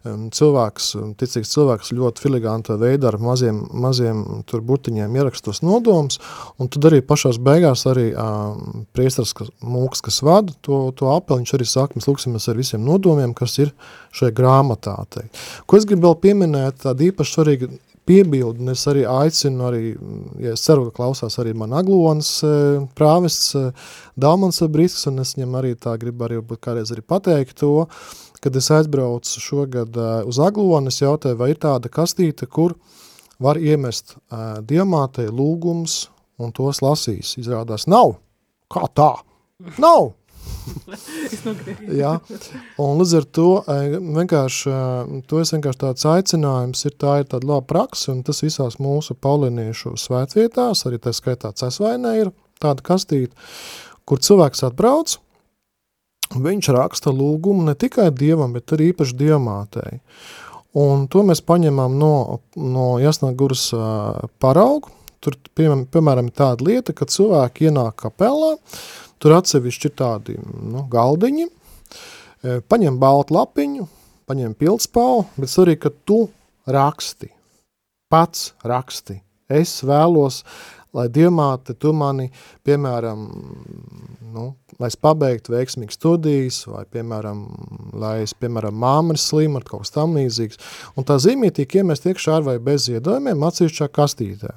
[0.08, 0.88] um, cilvēks,
[1.20, 6.22] ticīgs cilvēks ļoti filiganta veidā ar maziem, maziem tur burtiņiem ierakstos nodomus,
[6.62, 11.44] un tad arī pašās beigās arī um, priestars kas, mūks, kas vada to, to apeli,
[11.44, 13.76] viņš arī saka, mēs lūksimies ar visiem nodomiem, kas ir
[14.16, 14.96] šajā grāmatā.
[15.12, 15.40] Teikt.
[15.68, 17.72] Ko es gribu vēl pieminēt, tāda īpaši svarīga
[18.08, 19.84] piebildu, un es arī aicinu, arī,
[20.42, 22.54] ja es ceru, ka klausās arī man Aglonas e,
[22.98, 23.64] prāvests e,
[24.20, 27.88] Dalmans Brīsks, un es viņam arī tā gribu arī kādreiz arī pateikt to,
[28.42, 32.78] kad es aizbraucu šogad e, uz Aglonu, es jautāju, vai ir tāda kastīte, kur
[33.42, 34.16] var iemest
[34.70, 36.04] diamātei lūgums
[36.42, 37.36] un tos lasīs.
[37.42, 38.20] Izrādās, nav.
[38.72, 39.12] Kā tā?
[39.82, 40.12] Nav.
[42.02, 42.14] Jā,
[42.82, 47.28] un līdz ar to eh, vienkārši, eh, to es vienkārši tāds aicinājums ir, tā ir
[47.32, 52.86] tāda laba praksa, un tas visās mūsu pauliniešu svētvietās, arī tā skaitā cesvainē ir tāda
[52.86, 53.36] kastīte,
[54.06, 55.18] kur cilvēks atbrauc,
[56.32, 60.00] viņš raksta lūgumu ne tikai dievam, bet arī īpaši diamātei.
[60.78, 67.10] Un to mēs paņemam no, no Jasnāguras uh, paraugu, tur, piemēram, piemēram, tāda lieta, ka
[67.12, 68.56] cilvēki ienāk kapelā,
[69.22, 73.88] Tur atsevišķi ir tādi nu, galdiņi, e, paņem baltu lapiņu,
[74.30, 76.24] paņem pildspālu, bet arī, ka tu
[76.66, 77.30] raksti,
[78.10, 79.20] pats raksti.
[79.52, 80.42] Es vēlos,
[80.96, 82.30] lai diemāte tu mani,
[82.66, 83.24] piemēram,
[84.34, 84.46] nu,
[84.80, 87.46] lai es pabeigtu veiksmīgi studijas, vai, piemēram,
[88.02, 90.62] lai es, piemēram, māma ir slima ar kaut kas tam līdzīgs.
[90.98, 94.56] Un tā zīmīja tiek iemest iekšā ar vai bez ziedojumiem atsevišķā kastītē.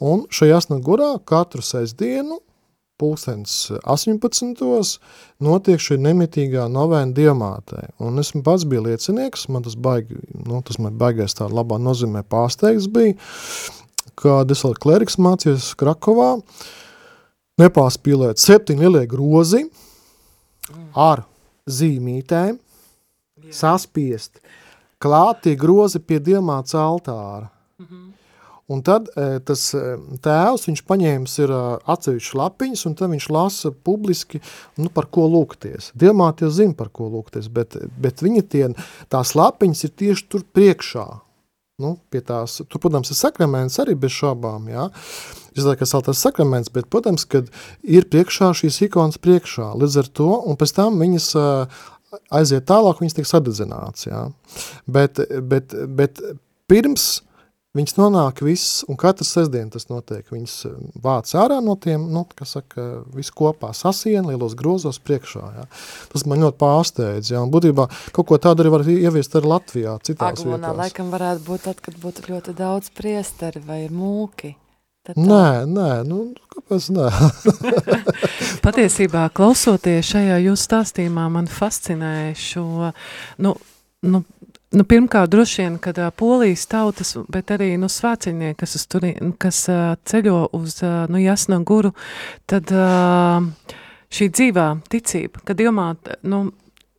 [0.00, 2.40] Un šajā asnagurā katru sestdienu
[3.00, 3.54] pulkstens
[3.88, 5.00] 18.
[5.44, 7.88] notiek šī nemitīgā novēna diamātē.
[8.04, 12.22] Un esmu pats bija liecinieks, man tas baigi, nu, tas man baigais tā labā nozīmē
[12.28, 13.16] pārsteigts bija,
[14.20, 16.34] kad es vēl kleriks mācījos Krakovā,
[17.60, 19.64] nepāspīlēt septiņi lielie grozi
[20.96, 21.24] ar
[21.70, 22.58] zīmītēm,
[23.54, 24.40] saspiest,
[25.00, 27.48] klātie grozi pie diamāts altāra.
[27.80, 28.08] Mm -hmm.
[28.70, 29.80] Un tad e, tas e,
[30.22, 34.38] tēvs, viņš paņēmis ir e, atsevišķi lapiņas, un tad viņš lasa publiski,
[34.78, 35.88] nu, par ko lūgties.
[35.98, 38.68] Diemāti jau zina, par ko lūgties, bet, bet viņa tie,
[39.10, 41.06] tās lapiņas ir tieši tur priekšā.
[41.82, 44.84] Nu, pie tās, tur, protams, ir sakraments arī bez šābām, jā.
[45.56, 47.48] Es domāju, ka saltās sakraments, bet, protams, kad
[47.82, 51.32] ir priekšā šīs ikonas priekšā, līdz ar to, un pēc tam viņas
[52.36, 54.22] aiziet tālāk, viņas tiek sadedzināts, jā.
[54.86, 56.22] Bet, bet, bet
[56.70, 57.08] pirms
[57.70, 60.24] Viņas nonāk viss, un katru sestdienu tas notiek.
[60.26, 65.42] Viņas eh, vāc ārā no tiem, nu, kas saka, visu kopā sasien, lielos grozos priekšā.
[65.54, 65.66] Jā.
[66.10, 67.30] Tas man ļoti pārsteidz.
[67.30, 67.44] Jā.
[67.44, 70.80] Un būtībā kaut ko tādu arī var ieviest arī Latvijā, citās Aglonā vietās.
[70.82, 74.56] laikam varētu būt tad, kad būtu ļoti daudz priesteri vai ir mūki.
[75.06, 75.22] Tad tā.
[75.30, 76.18] Nē, nē, nu,
[76.50, 77.06] kāpēc nē?
[78.66, 82.66] Patiesībā, klausoties šajā jūsu stāstījumā, man fascinēja šo,
[83.46, 83.54] nu,
[84.10, 84.24] nu,
[84.70, 89.64] Nu, pirmkārt, droši vien, kad uh, polijas tautas, bet arī nu, svēciņnieki, kas, turi, kas
[89.66, 91.90] uh, ceļo uz uh, nu, jasno guru,
[92.50, 93.42] tad uh,
[94.14, 96.44] šī dzīvā ticība, kad domāt, nu,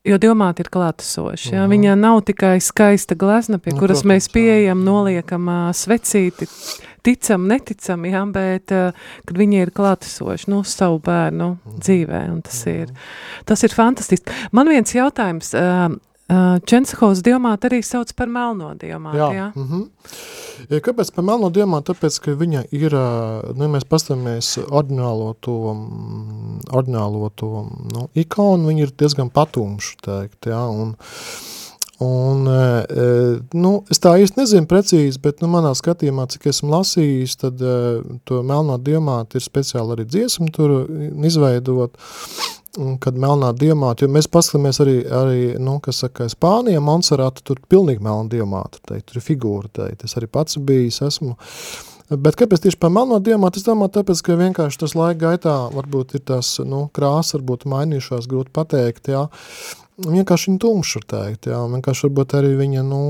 [0.04, 1.64] jo domāt ir klātesoši, ja?
[1.72, 6.52] viņa nav tikai skaista glezna, pie nu, kuras protams, mēs pieejam, noliekam uh, svecīti,
[7.08, 8.28] ticam, neticam, ja?
[8.36, 11.82] bet uh, kad viņi ir klātesoši, nu, savu bērnu mm.
[11.88, 12.84] dzīvē, un tas mm.
[12.84, 13.12] ir,
[13.48, 14.42] tas ir fantastiski.
[14.52, 15.94] Man viens jautājums, uh,
[16.32, 19.32] Uh, Čensahovs diamātu arī sauc par melno diamātu, jā?
[19.36, 19.48] jā?
[19.56, 19.88] Mm -hmm.
[20.70, 21.94] Ja, kāpēc par melno diamātu?
[21.94, 22.94] Tāpēc, ka viņa ir,
[23.56, 25.76] nu, mēs pastāmies ordinālo to,
[26.72, 30.96] ordinālo to, nu, ikonu, viņa ir diezgan patumša, teikt, jā, un,
[32.02, 32.48] Un,
[33.54, 37.62] nu, es tā īsti nezinu precīzi, bet nu, manā skatījumā, cik esmu lasījis, tad
[38.26, 40.74] to melno diamātu ir speciāli arī dziesmu tur
[41.30, 41.94] izveidot
[43.04, 48.04] kad melnā diamāta, jo mēs paskatāmies arī, arī nu, kas saka, Spānija, Monserrata, tur pilnīgi
[48.04, 51.36] melna diamāta, teikt, tur ir figūra, teikt, es arī pats bijis, esmu,
[52.16, 56.16] bet kāpēc tieši par melno diamātu, es domāju, tāpēc, ka vienkārši tas laika gaitā varbūt
[56.16, 59.26] ir tās, nu, krāsa varbūt mainījušās, grūti pateikt, jā,
[60.08, 63.02] vienkārši viņa tumša teikt, jā, vienkārši varbūt arī viņa, nu,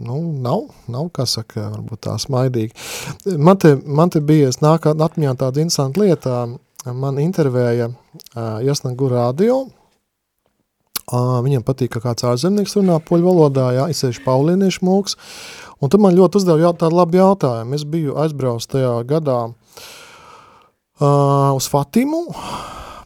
[0.00, 2.88] nu nav, nav, kā saka, varbūt tā smaidīga.
[3.36, 6.40] Man te, man te bija, es nāk atmiņā tāda interesanta lieta,
[6.86, 7.90] man intervēja
[8.64, 9.66] Jasnagu radio,
[11.10, 15.16] viņam patīk, ka kāds ārzemnieks runā poļu valodā, jā, izsēž paulieniešu mūks,
[15.80, 17.74] un tad man ļoti uzdev jā, tādu labu jautājumu.
[17.74, 19.54] Es biju aizbraucis tajā gadā uh,
[21.56, 22.26] uz Fatimu,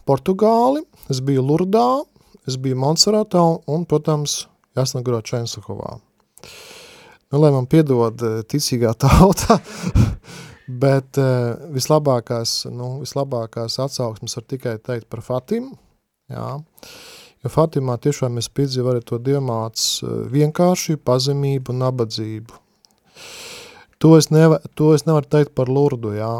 [0.05, 2.03] Portugāli, es biju Lurdā,
[2.45, 4.45] es biju Monserratā un, protams,
[4.77, 5.97] Jasnagurā Čensakovā.
[7.33, 9.57] Nu, lai man piedod ticīgā tauta,
[10.65, 15.75] Bet uh, vislabākās, nu, vislabākās atsauksmes var tikai teikt par Fatimu,
[16.31, 16.49] jā.
[17.45, 19.99] Jo Fatimā tiešām es piedzīvu arī to dievmāts
[20.33, 22.57] vienkārši pazemību nabadzību.
[24.01, 26.31] To es, neva, to es nevaru teikt par Lurdu, jā.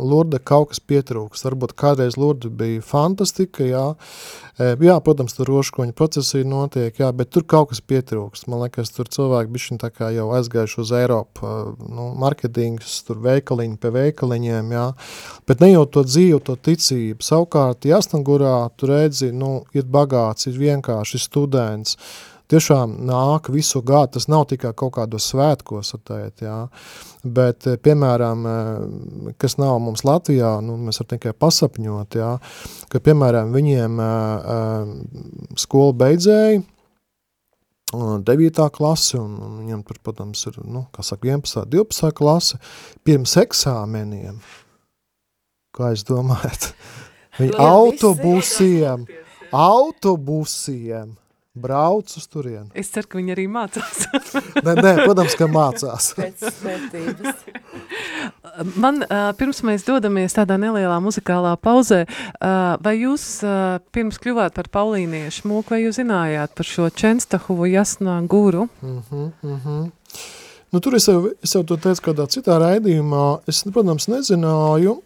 [0.00, 3.82] Lurda kaut kas pietrūks, varbūt kādreiz Lurda bija fantastika, jā,
[4.56, 9.10] jā, protams, tur roškoņa procesī notiek, jā, bet tur kaut kas pietrūks, man liekas, tur
[9.12, 11.50] cilvēki bišķiņ tā kā jau aizgājuši uz Eiropu,
[11.84, 14.86] nu, marketings, tur veikaliņi pie veikaliņiem, jā,
[15.48, 20.56] bet ne jau to dzīvu, to ticību, savukārt Jasnagurā tu redzi, nu, ir bagāts, ir
[20.62, 22.00] vienkārši students,
[22.52, 26.58] tiešām nāk visu gadu, tas nav tikai kaut kādos svētkos, atēt, jā,
[27.24, 32.32] bet, eh, piemēram, eh, kas nav mums Latvijā, nu, mēs varam tikai pasapņot, jā,
[32.88, 34.86] ka, piemēram, viņiem uh,
[35.58, 36.64] skolu beidzēji,
[37.92, 38.70] 9.
[38.70, 41.68] klase, un, un viņam tur, protams, ir, nu, saka, 11.
[41.70, 42.10] 12.
[42.18, 42.58] klase,
[43.06, 44.40] pirms eksāmeniem,
[45.76, 46.72] kā jūs domājat,
[47.38, 49.06] viņi autobusiem,
[49.54, 51.14] autobusiem,
[51.56, 52.68] brauc uz turienu.
[52.76, 54.06] Es ceru, ka viņi arī mācās.
[54.66, 56.12] nē, nē, protams, ka mācās.
[58.82, 64.56] Man, uh, pirms mēs dodamies tādā nelielā muzikālā pauzē, uh, vai jūs uh, pirms kļuvāt
[64.56, 68.68] par paulīniešu mūku, vai jūs zinājāt par šo Čenstahuvu jasnā guru?
[68.82, 69.90] Mm -hmm, mm -hmm.
[70.72, 73.40] Nu, tur es jau, es jau to teicu kādā citā raidījumā.
[73.48, 75.02] Es, protams, nezināju,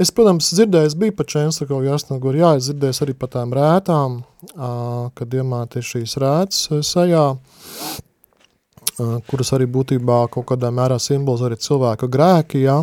[0.00, 4.20] es, protams, dzirdēju, biju par Čēnslakovu Jasnaguru, jā, es dzirdēju arī par tām rētām,
[4.54, 11.60] uh, kad iemāti šīs rētas sajā, uh, kuras arī būtībā kaut kādā mērā simbols arī
[11.60, 12.80] cilvēka grēki, jā,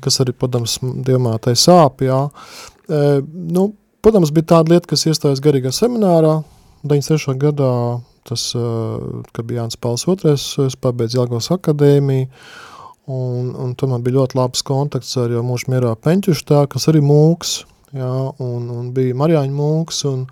[0.00, 2.20] kas arī, protams, diemātai sāp, jā.
[2.86, 3.64] Nu,
[4.04, 6.36] protams, bija tāda lieta, kas iestājas garīgā seminārā,
[6.86, 7.34] 93.
[7.42, 7.72] gadā,
[8.28, 8.46] tas,
[9.34, 12.30] kad bija Jānis Pauls II, es pabeidzu Jelgavas akadēmiju,
[13.04, 17.58] Un, un man bija ļoti labs kontakts ar mūžu mierā Peņķuštā, kas arī mūks,
[17.92, 20.22] jā, un, un bija Marijāņa mūks, un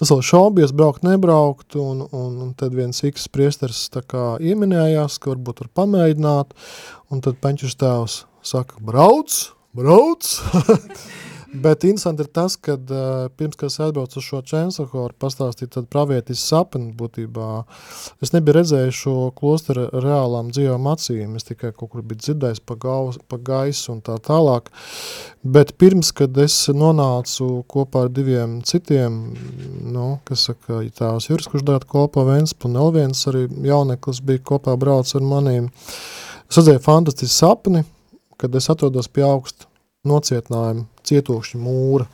[0.00, 5.18] es vēl šaubies braukt, nebraukt, un, un, un tad viens X priesters tā kā ieminējās,
[5.20, 6.56] ka varbūt var pamēģināt,
[7.12, 9.36] un tad Peņķuštāvs saka, brauc,
[9.76, 10.32] brauc,
[11.62, 15.86] Bet interesanti ir tas, ka uh, pirms, kad es atbraucu uz šo Čensahoru, pastāstīt tad
[15.92, 17.50] pravietis sapni būtībā.
[18.24, 22.76] Es nebiju redzējis šo klosteru reālām dzīvām acīm, es tikai kaut kur biju dzirdējis pa,
[22.82, 24.72] gaus, pa gaisu un tā tālāk.
[25.56, 29.20] Bet pirms, kad es nonācu kopā ar diviem citiem,
[29.86, 34.44] nu, kas saka, tās Juris, kurš dāt kopā Venspu, un vēl viens arī jauneklis bija
[34.52, 35.70] kopā brauc ar manīm,
[36.50, 37.86] es redzēju fantastisku sapni,
[38.36, 39.70] kad es atrodos pie augsta
[40.08, 42.06] nocietinājumu cietokšņa mūra.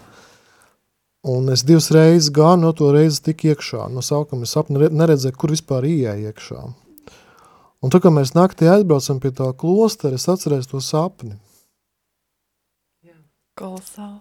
[1.33, 3.87] Un es divas reizes gāju no to reizi tik iekšā.
[3.94, 6.64] No sākuma es sapni neredzēju, kur vispār ieeja iekšā.
[7.83, 11.37] Un tā kā mēs naktī aizbraucam pie tā klostera, es atcerēju to sapni.
[13.59, 14.20] Kolosāli.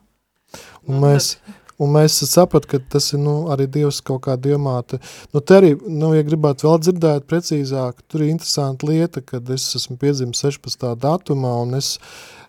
[0.89, 1.36] Un mēs,
[1.82, 5.02] un mēs sapratu, ka tas ir nu, arī Dievs kaut kā diemāte.
[5.34, 9.65] Nu, te arī, nu, ja gribētu vēl dzirdēt precīzāk, tur ir interesanta lieta, kad es
[9.80, 10.94] esmu piedzimis 16.
[11.02, 11.96] datumā, un es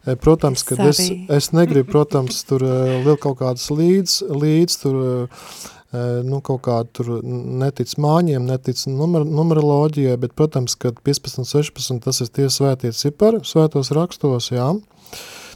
[0.02, 0.98] E, protams, ka es,
[1.30, 6.90] es negribu, protams, tur e, liel kaut kādas līdz, līdz tur, e, nu, kaut kādu
[6.98, 12.90] tur netic māņiem, netic numer, numeroloģijai, bet, protams, kad 15, 16, tas ir tie svētie
[12.98, 14.72] cipari, svētos rakstos, jā,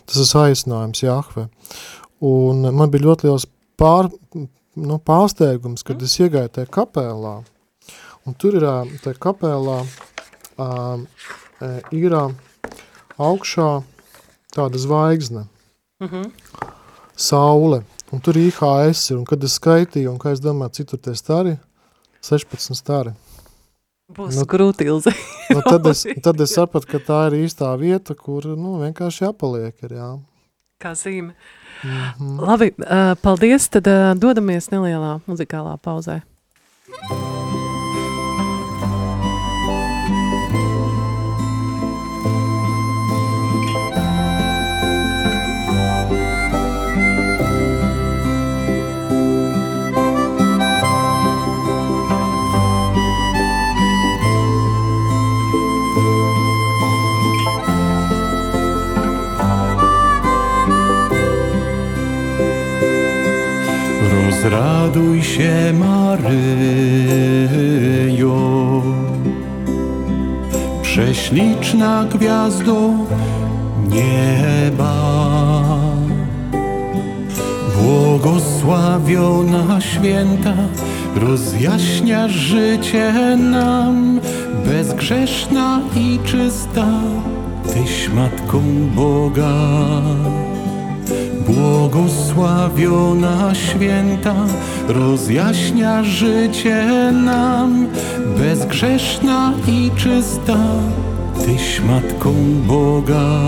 [0.07, 1.49] tas ir aicinājums Jahve.
[2.23, 7.35] Un man bija ļoti liels pār, nu, pārsteigums, kad es iegāju tajā kapēlā,
[8.27, 8.67] un tur ir
[9.05, 11.05] tajā kapēlā uh,
[11.95, 12.17] ir
[13.17, 13.71] augšā
[14.57, 15.47] tāda zvaigzne,
[16.01, 16.23] mhm.
[16.23, 16.71] -huh.
[17.17, 21.15] saule, un tur IHS ir, un kad es skaitīju, un kā es domāju, citur tie
[21.15, 21.57] stari,
[22.23, 23.12] 16 stari.
[24.17, 25.11] Būs nu, grūti ilzi.
[25.51, 29.75] nu, tad, es, tad es sapratu, ka tā ir īstā vieta, kur, nu, vienkārši jāpaliek
[29.83, 30.11] ir, jā.
[30.83, 31.33] Kā zīme.
[31.85, 32.41] Mm -hmm.
[32.47, 36.23] Labi, uh, paldies, tad uh, dodamies nelielā muzikālā pauzē.
[36.87, 37.45] Thank you.
[64.50, 66.32] Raduj się, Maryjo,
[70.82, 72.90] prześliczna gwiazdo
[73.88, 74.94] nieba.
[77.82, 80.55] Błogosławiona święta,
[81.16, 84.20] rozjaśnia życie nam,
[84.66, 86.86] bezgrzeszna i czysta,
[87.74, 88.62] Tyś Matką
[88.94, 89.53] Boga.
[91.47, 94.34] Błogosławiona święta,
[94.88, 97.86] rozjaśnia życie nam,
[98.38, 100.57] bezgrzeszna i czysta,
[101.44, 102.34] Tyś Matką
[102.66, 103.42] Boga.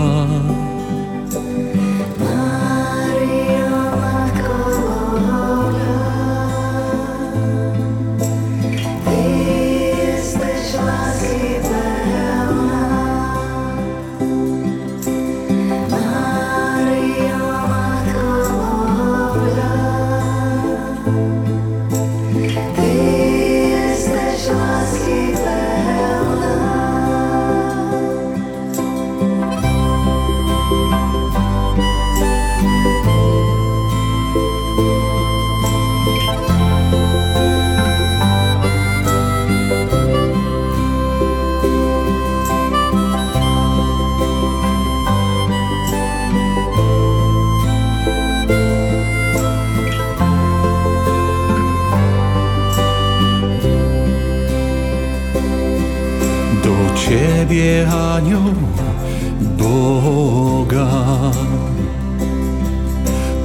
[57.79, 58.53] Ciebie anioł
[59.57, 60.87] Boga.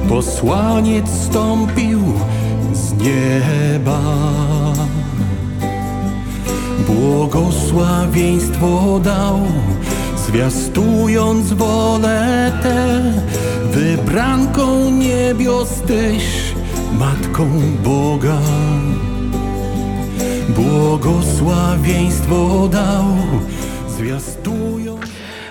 [0.09, 2.01] Posłaniec stąpił
[2.73, 4.01] z nieba.
[6.87, 9.39] Błogosławieństwo dał
[10.27, 13.01] Zwiastując wolę tę.
[13.71, 16.53] Wybranką niebios Tyś
[16.99, 17.49] Matką
[17.83, 18.39] Boga.
[20.49, 23.05] Błogosławieństwo dał,
[23.95, 24.99] zwiastują.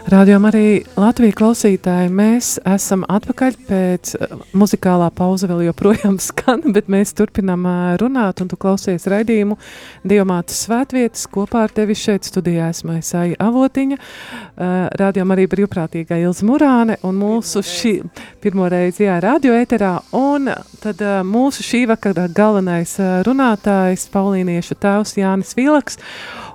[0.05, 0.67] Rādījumā arī
[1.01, 7.65] Latvijas klausītāji, mēs esam atpakaļ pēc uh, muzikālā pauze, vēl joprojām skan, bet mēs turpinām
[7.65, 9.57] uh, runāt, un tu klausies raidījumu
[10.05, 11.25] Dievmātes svētvietas.
[11.33, 17.17] Kopā ar tevi šeit studijā esmu Esaija Avotiņa, uh, rādījumā arī brīvprātīgā Ilza Murāne, un
[17.25, 17.97] mūsu šī
[18.45, 20.53] pirmo reizi, jā, radio eterā, un
[20.85, 25.97] tad mūsu šī vakara galvenais runātājs, Paulīniešu tēvs Jānis Vilaks,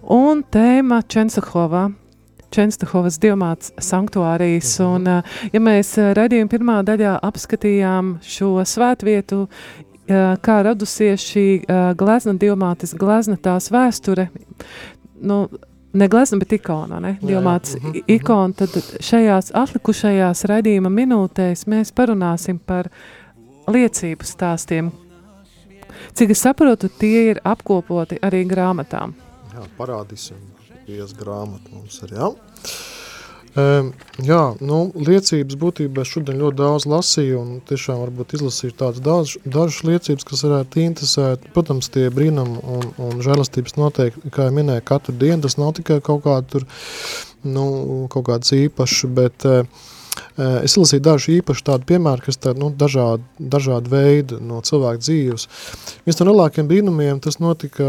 [0.04, 1.90] un tēma Čensahovā.
[2.50, 4.72] Čenstahovas diamāts sanktuārijas.
[4.82, 11.46] Un, uh, ja mēs uh, redzējām pirmā daļā apskatījām šo svētvietu, uh, kā radusies šī
[12.00, 14.30] glezna diamātes glezna tās vēsture,
[15.22, 15.44] nu,
[15.94, 17.16] ne glezna, bet ikona, ne?
[17.22, 18.74] Diamāts mhm, ikona, tad
[19.06, 22.90] šajās atlikušajās raidījuma minūtēs mēs parunāsim par
[23.70, 24.90] liecību stāstiem.
[26.18, 29.14] Cik es saprotu, tie ir apkopoti arī grāmatām.
[29.50, 30.40] Jā, parādīsim
[30.86, 32.30] pies grāmatu mums ir, jā.
[33.58, 33.90] Um,
[34.22, 39.82] jā, nu, liecības būtībā šodien ļoti daudz lasīju un tiešām varbūt izlasīju tādas daž, dažas
[39.90, 41.48] liecības, kas varētu interesēt.
[41.56, 45.98] Protams, tie brīnum un, un žēlastības noteikti, kā jau minēju, katru dienu tas nav tikai
[46.06, 46.68] kaut kāda tur,
[47.42, 47.66] nu,
[48.14, 49.66] kaut kāds īpašs, bet uh,
[50.40, 55.48] Es lasīju dažu īpašu tādu piemēru, kas tādu, nu, dažādi, dažādi veidi no cilvēku dzīves.
[56.06, 57.88] Viens no lielākiem brīnumiem tas notika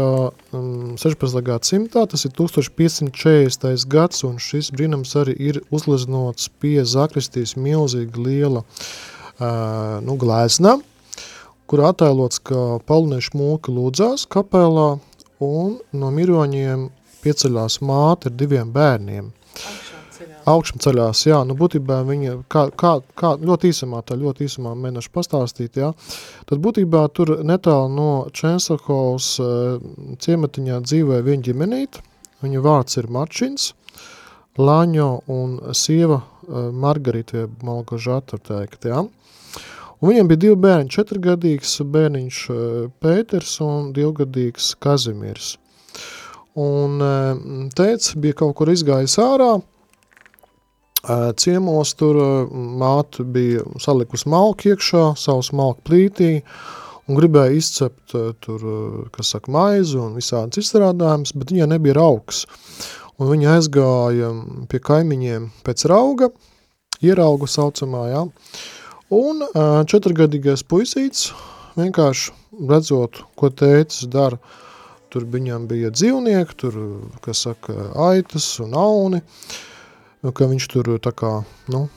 [0.51, 1.37] um, 16.
[1.47, 3.85] gadsimtā, tas ir 1540.
[3.91, 10.75] gads, un šis brīnums arī ir uzleznots pie Zakristijas milzīgi liela uh, nu, glēznā,
[11.71, 14.97] kur attēlots, ka pauliniešu mūka lūdzās kapelā,
[15.39, 16.89] un no miroņiem
[17.23, 19.90] pieceļās māte ar diviem bērniem augšām
[20.45, 25.77] ceļās, jā, nu būtībā viņa, kā, kā, kā ļoti īsumā, tā ļoti īsumā mēnešu pastāstīt,
[25.77, 25.91] jā,
[26.49, 29.35] tad būtībā tur netālu no Čensakovs
[30.21, 32.03] ciematiņā dzīvoja viņa ģimenīte,
[32.41, 33.71] viņa vārds ir Marčins,
[34.59, 36.19] Laņo un sieva
[36.51, 39.05] Margarita, jeb Malgožata teikt, jā.
[40.01, 42.39] Un viņiem bija divi bērni, četrgadīgs bērniņš
[42.99, 45.53] Pēters un divgadīgs Kazimirs.
[46.59, 46.97] Un
[47.77, 49.53] teica, bija kaut kur izgājis ārā,
[51.01, 52.17] Ciemos tur
[52.53, 56.29] māte bija salikusi malku iekšā, savus malku plītī,
[57.09, 58.13] un gribēja izcept
[58.45, 58.65] tur,
[59.15, 62.45] kas saka, maizi un visādas izstrādājumus, bet viņai nebija rauks.
[63.17, 64.29] Un viņa aizgāja
[64.69, 66.29] pie kaimiņiem pēc rauga,
[67.01, 68.21] ierauga saucamā, jā.
[69.11, 69.41] Un
[69.89, 71.31] četrgadīgais puisīts,
[71.81, 72.37] vienkārši
[72.69, 74.37] redzot, ko tētis dara,
[75.09, 76.79] tur viņam bija dzīvnieki, tur,
[77.25, 79.70] kas saka, aitas un auni, Nu,
[80.29, 81.31] ka viņš tur tā kā,
[81.73, 81.87] nu,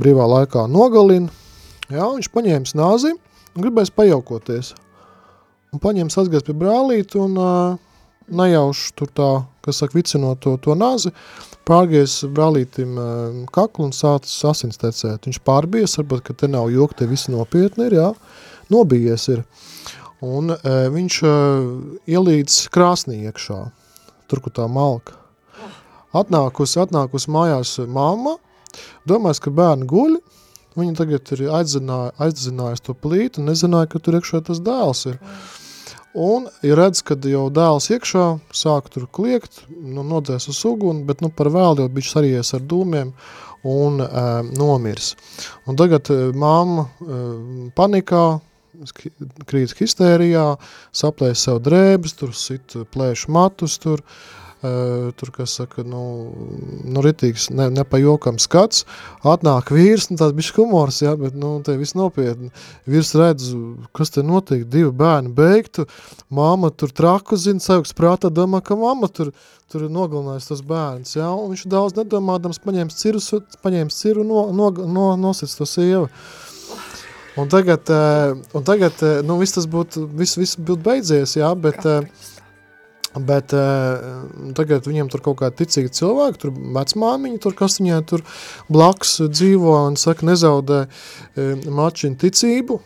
[0.00, 1.32] brīvā laikā nogalina.
[1.90, 4.74] Jā, viņš paņēma nāzi un gribēs pajaukoties.
[5.70, 7.78] Un paņēma sasgājis pie brālīti un uh,
[8.30, 9.28] nejauši tur tā,
[9.64, 11.12] kas saka, vicinot to, to nāzi,
[11.68, 15.28] pārgies brālītim uh, kaklu un sācis asins tecēt.
[15.28, 18.08] Viņš pārbies, varbūt, ka te nav joki, te visi nopietni ir, jā,
[18.70, 19.44] nobijies ir.
[20.26, 21.70] Un uh, viņš uh,
[22.10, 23.62] ielīdz krāsnī iekšā,
[24.30, 25.19] tur, kur tā malka.
[26.16, 28.36] Atnākusi, atnākusi mājās mamma,
[29.08, 30.18] domājas, ka bērni guļ,
[30.78, 35.18] viņa tagad ir aizzināja, aizzinājusi to plītu un nezināja, ka tur iekšā tas dēls ir.
[36.18, 38.24] Un ja redz, kad jau dēls iekšā
[38.56, 42.64] sāk tur kliegt, nu, nodzēs uz uguni, bet nu, par vēl jau bišķi sarījies ar
[42.66, 43.12] dūmiem
[43.70, 44.08] un e,
[44.58, 45.12] nomirs.
[45.70, 47.20] Un tagad e, mamma e,
[47.78, 48.24] panikā,
[49.46, 50.48] krīt histērijā,
[50.96, 56.00] saplēs sev drēbes, tur sit plēš matus, tur, uh, tur kas saka, nu,
[56.84, 58.84] nu ritīgs, ne, ne pa jokam skats,
[59.24, 62.50] atnāk vīrs, nu tāds bišķi humors, jā, bet, nu, te viss nopietni.
[62.90, 63.54] Vīrs redz,
[63.96, 65.86] kas te notiek, divi bērni beigtu,
[66.28, 69.32] māma tur traku zina, sajūgs prātā domā, ka mamma tur,
[69.72, 73.22] tur ir nogalinājis tas bērns, jā, un viņš daudz nedomādams paņēmis ciru,
[73.64, 76.10] paņēmis ciru no, no, no, nosits to sievu.
[77.40, 77.88] Un tagad,
[78.52, 82.28] un tagad nu, viss tas būtu, viss, viss būtu beidzies, jā, bet, eh,
[83.18, 83.54] bet
[84.56, 88.22] tagad viņiem tur kaut kādi ticīgi cilvēki, tur vecmāmiņa, tur kas viņai tur
[88.70, 90.84] blakus dzīvo un saka, nezaudē
[91.66, 92.78] mačiņu ticību,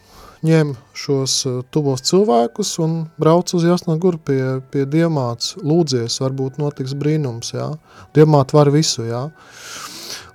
[0.45, 1.37] ņem šos
[1.75, 4.41] tuvos cilvēkus un brauc uz Jasnaguru pie,
[4.73, 7.75] pie diemāts, lūdzies, varbūt notiks brīnums, jā,
[8.17, 9.27] diemāt var visu, jā.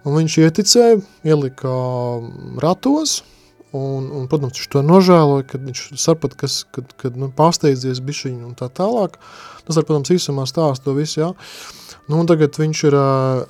[0.07, 1.73] Un viņš ieticēja, ielika
[2.61, 3.19] ratos,
[3.69, 8.47] Un, un, protams, viņš to nožēloja, kad viņš saprata, kas, kad, kad nu, pārsteidzies bišķiņu
[8.47, 9.19] un tā tālāk.
[9.69, 11.27] Tas, ar, protams, īsumā stāst to visu, jā.
[12.09, 12.95] Nu, tagad viņš ir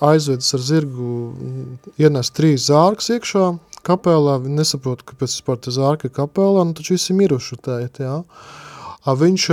[0.04, 1.12] aizvedis ar zirgu,
[1.96, 3.46] ienes trīs zārkas iekšā
[3.88, 8.18] kapelā, viņi nesaprot, kāpēc vispār te zārka ir kapelā, nu taču visi miruši tēt, jā.
[9.10, 9.46] Viņš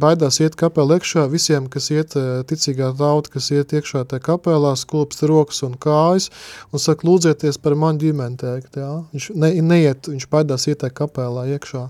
[0.00, 2.16] baidās iet kapelā iekšā visiem, kas iet
[2.48, 6.30] ticīgā tauta, kas iet iekšā tajā kapelā, skulpst rokas un kājas
[6.72, 8.88] un saka, lūdzieties par manu ģimeni teikt, jā.
[9.12, 11.84] Viņš ne, neiet, viņš baidās iet tajā kapelā iekšā.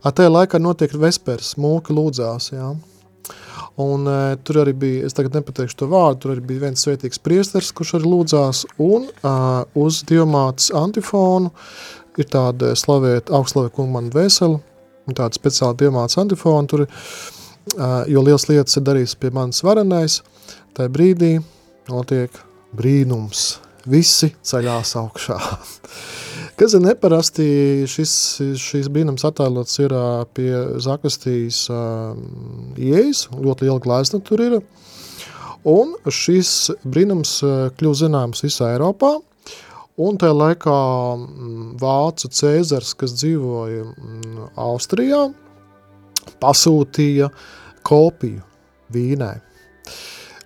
[0.00, 2.72] A tajā laikā notiek vespers, mūki lūdzās, jā.
[3.80, 7.22] Un uh, tur arī bija, es tagad nepateikšu to vārdu, tur arī bija viens svētīgs
[7.24, 11.52] priesters, kurš arī lūdzās, un uh, uz diomātas antifonu
[12.20, 14.60] ir tāda slavēt, augstslavē kungu manu veselu,
[15.10, 16.86] tāda speciāla diamāts antifona tur,
[18.08, 20.20] jo liels lietas ir darījis pie manis varenais,
[20.76, 21.32] tajā brīdī
[21.90, 22.38] notiek
[22.76, 23.56] brīnums,
[23.90, 25.40] visi ceļās augšā.
[26.54, 27.44] Kas ir neparasti,
[27.90, 28.14] šis,
[28.62, 29.94] šis brīnums attēlots ir
[30.36, 30.52] pie
[30.84, 31.64] Zakastijas
[32.78, 34.60] ieejas, ļoti liela glāzna tur ir,
[35.66, 36.52] un šis
[36.86, 37.40] brīnums
[37.74, 39.16] kļūst zināms visā Eiropā,
[39.94, 40.76] Un tajā laikā
[41.78, 43.84] vācu cēzars, kas dzīvoja
[44.58, 45.28] Austrijā,
[46.42, 47.28] pasūtīja
[47.86, 48.42] kopiju
[48.90, 49.30] Vīnē.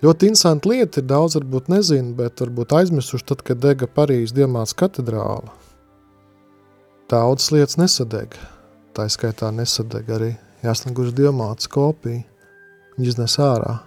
[0.05, 4.77] Ļoti interesanti lieta ir, daudz varbūt nezinu, bet varbūt aizmirsuši tad, kad dega Parīzes Diemāts
[4.77, 5.49] katedrāla.
[7.09, 8.37] Daudzas lietas nesadega,
[8.93, 12.21] tā skaitā nesadega arī Jāsnaguši Diemāts kopija,
[12.99, 13.79] viņi iznes ārā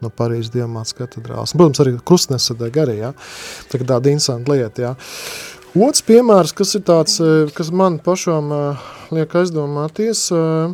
[0.00, 1.52] no Parīzes Diemāts katedrāls.
[1.56, 3.12] Protams, arī krustnesadeg arī, ja?
[3.68, 4.92] Tā kā tāda interesanta lieta, ja?
[5.76, 10.72] Otrs piemērs, kas ir tāds, eh, kas man pašām uh, liek aizdomāties, uh,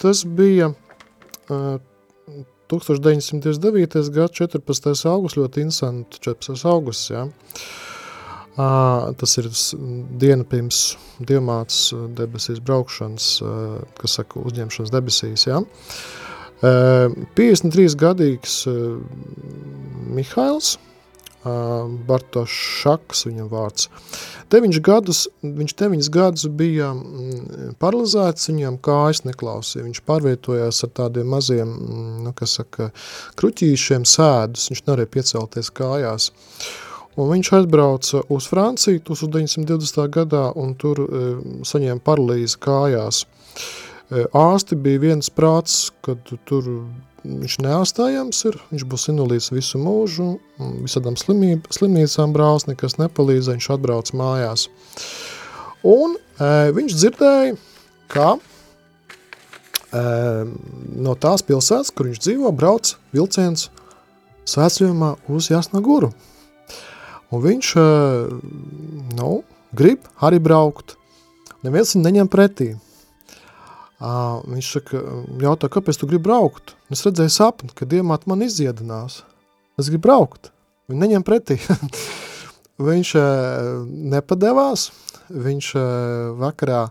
[0.00, 0.72] tas bija
[2.68, 4.10] 1929.
[4.16, 5.04] gada 14.
[5.12, 6.64] augusts, ļoti interesanti 14.
[6.72, 7.28] augusts, ja?
[8.56, 9.50] Tas ir
[10.20, 13.26] diena pirms Diemāts debesīs braukšanas,
[14.00, 15.60] kas saka, uzņemšanas debesīs, ja?
[16.62, 18.62] 53 gadīgs
[20.16, 20.78] Mihails,
[22.08, 23.90] Bartošs Šaks, viņam vārds.
[24.50, 26.88] Deviņš gadus, viņš deviņus gadus bija
[27.82, 29.84] paralizēts, viņam kājas neklausīja.
[29.86, 31.76] Viņš pārvietojās ar tādiem maziem,
[32.24, 32.90] nu, kas saka,
[33.38, 36.32] kruķīšiem sēdus, viņš nevarēja piecelties kājās.
[37.16, 40.02] Un viņš aizbrauca uz Franciju 1920.
[40.12, 41.26] gadā un tur e,
[41.64, 43.22] saņēma paralīzi kājās.
[43.24, 46.68] E, Ārsti bija viens prāts, kad tur
[47.26, 50.28] viņš neārstājams ir, viņš būs invalīds visu mūžu,
[50.84, 54.68] visādām slimību, slimnīcām brāls, nekas nepalīdz, viņš atbrauc mājās.
[55.88, 57.56] Un e, viņš dzirdēja,
[58.12, 60.04] ka e,
[61.00, 63.70] no tās pilsētas, kur viņš dzīvo, brauc vilciens
[64.46, 66.12] svētceļojumā uz Jasnaguru.
[67.34, 67.86] Un viņš, e,
[69.18, 69.30] nu,
[69.76, 70.96] grib arī braukt.
[71.66, 72.74] Neviens viņu neņem pretī.
[73.96, 74.98] Uh, viņš saka,
[75.40, 76.74] jautā, kāpēc tu gribi braukt?
[76.92, 79.22] Es redzēju sapni, ka diemāt man izdziedinās.
[79.80, 80.50] Es gribu braukt.
[80.90, 81.56] Viņi neņem pretī.
[82.88, 84.90] viņš uh, nepadevās.
[85.32, 85.86] Viņš uh,
[86.42, 86.82] vakarā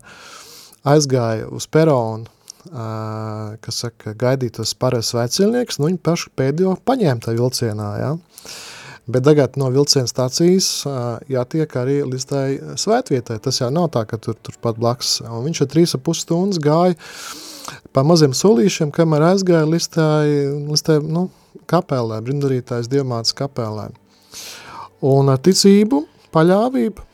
[0.85, 2.25] aizgāja uz peronu,
[2.71, 8.11] uh, kas saka, gaidītos pareiz sveicilnieks, nu viņi paši pēdējo paņēma tā vilcienā, ja?
[9.05, 10.67] Bet tagad no vilciena stācijas
[11.29, 12.45] jātiek arī līdz tai
[12.81, 13.37] svētvietai.
[13.43, 15.19] Tas jau nav tā, ka tur, tur pat blakus.
[15.21, 16.97] Un viņš ar trīs ap pus stundas gāja
[17.93, 20.25] pa maziem solīšiem, kamēr aizgāja līdz tai,
[20.71, 21.27] līdz tai nu,
[21.69, 23.91] kapelē, brindarītājs diamāts kapelē.
[25.05, 26.01] Un ticību,
[26.33, 27.05] paļāvību,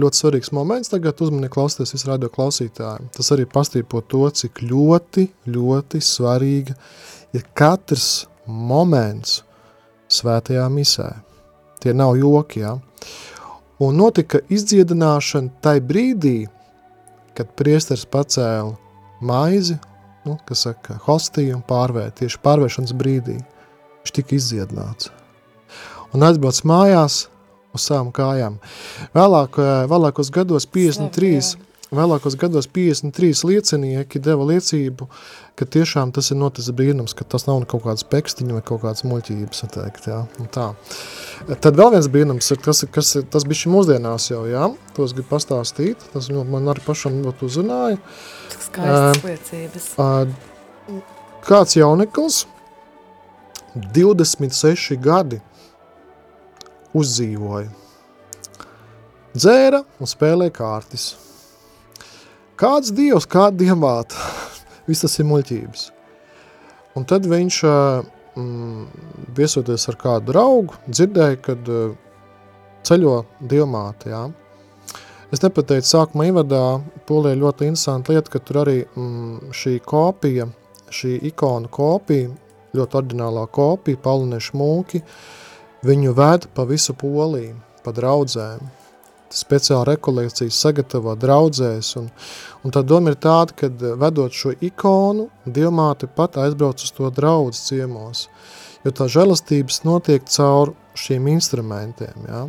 [0.00, 3.08] ļoti svarīgs moments tagad uzmanīgi klausīties visu radio klausītāju.
[3.16, 6.76] Tas arī pastīpo to, cik ļoti, ļoti svarīga
[7.34, 9.42] ir katrs moments
[10.14, 11.10] svētajā misē.
[11.82, 12.76] Tie nav joki, ja?
[13.82, 16.46] Un notika izdziedināšana tai brīdī,
[17.34, 18.76] kad priesteris pacēla
[19.24, 19.76] maizi,
[20.24, 23.40] nu, kas saka, hostiju un pārvērt, tieši pārvēršanas brīdī,
[24.02, 25.10] viņš tika izdziedināts.
[26.14, 27.24] Un aizbrauc mājās
[27.74, 28.60] uz savām kājām.
[29.16, 29.58] Vēlāk,
[29.90, 31.56] vēlākos gados 53,
[31.96, 35.08] vēlākos gados 53 liecinieki deva liecību,
[35.58, 39.04] ka tiešām tas ir noticis brīnums, ka tas nav kaut kāds pekstiņu vai kaut kāds
[39.06, 40.70] muļķības, teikt, jā, un tā.
[41.52, 45.30] Tad vēl viens brīnums ir, kas, kas tas bija mūsdienās jau, jā, to es gribu
[45.34, 48.02] pastāstīt, tas man arī pašam ļoti uzrunāja.
[48.54, 49.88] Skaistas uh, liecības.
[49.98, 51.00] Uh,
[51.46, 52.44] kāds jaunekls,
[53.74, 55.40] 26 gadi,
[56.94, 57.72] uzdzīvoja.
[59.34, 61.08] Dzēra un spēlēja kārtis.
[62.60, 64.18] Kāds dievs, kāda dievmāta,
[64.88, 65.84] viss tas ir muļķības.
[66.94, 67.58] Un tad viņš,
[68.38, 71.70] mm, viesoties ar kādu draugu, dzirdēja, kad
[72.86, 74.24] ceļo dievmāte, jā.
[75.34, 76.64] Es nepateicu sākumā ievadā,
[77.08, 80.46] Polijā ļoti interesanta lieta, ka tur arī mm, šī kopija,
[80.94, 82.30] šī ikona kopija,
[82.74, 85.02] ļoti ordinālā kopija, palniešu mūki,
[85.84, 88.62] Viņu ved pa visu Poliju, pa draudzēm.
[89.34, 92.08] Speciāli rekolekcijas sagatavo draudzēs, un,
[92.62, 97.64] un tā doma ir tāda, ka vedot šo ikonu, Dievmāte pat aizbrauc uz to draudz
[97.66, 98.28] ciemos,
[98.84, 102.46] jo tā žēlastības notiek caur šiem instrumentiem, ja.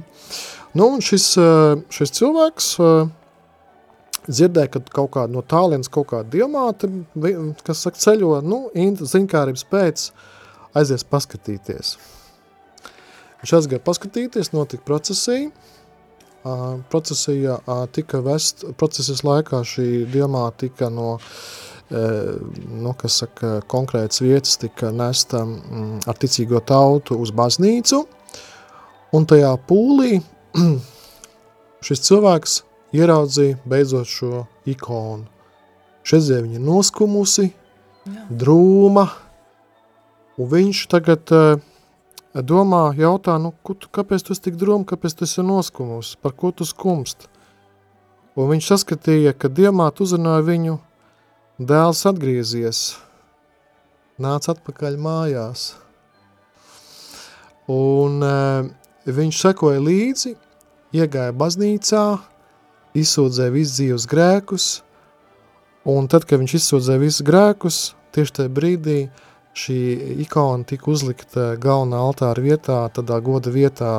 [0.75, 1.31] Nu, un šis,
[1.95, 2.73] šis cilvēks
[4.27, 6.89] dzirdēja, ka kaut kāda no tālienes kaut kāda diamāte,
[7.65, 10.09] kas saka, ceļo, nu, ziņkārības pēc
[10.75, 11.95] aizies paskatīties.
[13.41, 15.51] Viņš aizgāja paskatīties, notika procesija.
[16.89, 17.57] Procesija
[17.91, 24.91] tika vest, procesijas laikā šī diamā tika no, uh, nu, kas saka, konkrētas vietas tika
[24.93, 28.03] nesta mm, ar ticīgo tautu uz baznīcu,
[29.13, 30.19] un tajā pūlī
[31.85, 32.59] šis cilvēks
[32.95, 35.25] ieraudzīja beidzot šo ikonu.
[36.05, 37.49] Šedzie viņa noskumusi,
[38.29, 39.07] drūma,
[40.37, 41.55] un viņš tagad uh,
[42.43, 46.51] domā, jautā, nu, tu, kāpēc tu esi tik drūm, kāpēc tu esi noskumusi, par ko
[46.51, 47.29] tu skumst?
[48.35, 50.75] Un viņš saskatīja, ka diemāt uzrunāja viņu,
[51.63, 52.97] dēls atgriezies,
[54.19, 55.69] nāca atpakaļ mājās.
[57.71, 58.33] Un e,
[59.07, 60.35] viņš sekoja līdzi,
[60.95, 62.03] iegāja baznīcā,
[62.95, 64.67] izsūdzēja visu dzīves grēkus,
[65.87, 67.79] un tad, kad viņš izsūdzēja visus grēkus,
[68.15, 68.99] tieši tajā brīdī
[69.55, 69.77] šī
[70.25, 73.93] ikona tika uzlikta galvenā altāra vietā, tādā goda vietā.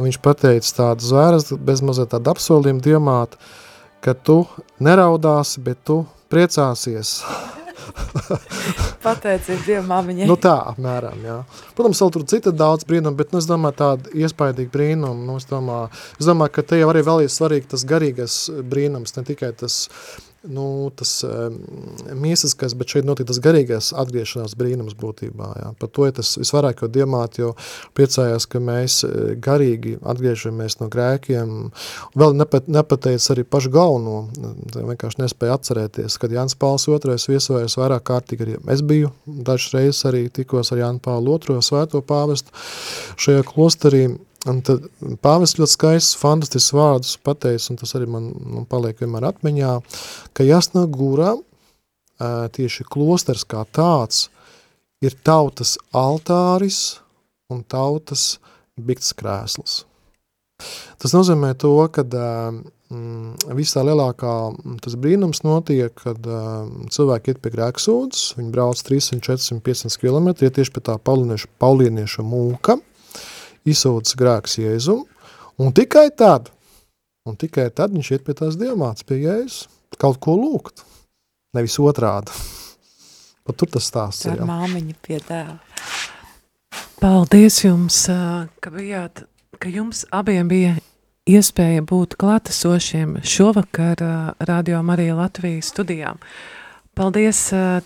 [0.00, 3.38] Viņš pateica tādu zvēras, bez mazliet tādu apsolījumu diemāt,
[4.04, 4.42] ka tu
[4.82, 7.20] neraudāsi, bet tu priecāsies.
[9.02, 10.26] Pateicība Dievam māmiņai.
[10.30, 11.38] Nu tā, apmēram, jā.
[11.76, 15.48] Protams, vēl tur cita daudz brīnumu, bet, nu, es domāju, tāda iespaidīga brīnuma, nu, es
[15.50, 15.88] domāju,
[16.20, 18.36] es domāju, ka te jau arī vēl ir svarīgi tas garīgais
[18.68, 19.82] brīnums, ne tikai tas
[20.42, 21.58] nu, tas um,
[22.18, 25.50] miesiskais, bet šeit notika tas garīgais atgriešanās brīnums būtībā.
[25.60, 25.68] Jā.
[25.78, 27.52] Par to ir tas visvairāk jau diemāt, jo
[27.96, 31.54] priecājās, ka mēs eh, garīgi atgriežamies no grēkiem.
[32.18, 34.16] Vēl nepat, nepateic arī pašu galveno,
[34.74, 38.58] vienkārši nespēja atcerēties, kad Jānis Pāls II viesojas vairāk kārtīgi arī.
[38.74, 42.54] Es biju dažas reizes arī tikos ar Jānu Pālu II svēto pāvestu
[43.22, 44.04] šajā klosterī,
[44.50, 44.88] Un tad
[45.22, 49.76] pāvis ļoti skaists, fantastisks vārdus pateicis, un tas arī man, man paliek vienmēr atmiņā,
[50.34, 51.36] ka Jasna Gūrā
[52.54, 54.26] tieši klosters kā tāds
[55.02, 56.98] ir tautas altāris
[57.52, 58.36] un tautas
[58.78, 59.82] bikts krēsls.
[61.02, 64.34] Tas nozīmē to, ka mm, visā lielākā
[64.84, 70.30] tas brīnums notiek, kad mm, cilvēki iet pie grēksūdzes, viņi brauc 300, 400, 500 km,
[70.34, 72.78] iet tieši pie tā paulienieša mūka,
[73.68, 75.04] izsūdzas grēks Jēzum,
[75.62, 76.50] un tikai tad,
[77.28, 79.66] un tikai tad viņš iet pie tās diamāts, pie Jēzus,
[80.00, 80.84] kaut ko lūgt,
[81.56, 82.34] nevis otrādi.
[83.46, 84.38] Pat tur tas stāsts ir.
[84.38, 85.58] Ar māmiņu pie tēva.
[87.02, 88.04] Paldies jums,
[88.62, 89.24] ka bijāt,
[89.58, 90.76] ka jums abiem bija
[91.26, 94.02] iespēja būt klātesošiem šovakar
[94.46, 96.22] Radio Marija Latvijas studijām.
[96.92, 97.38] Paldies,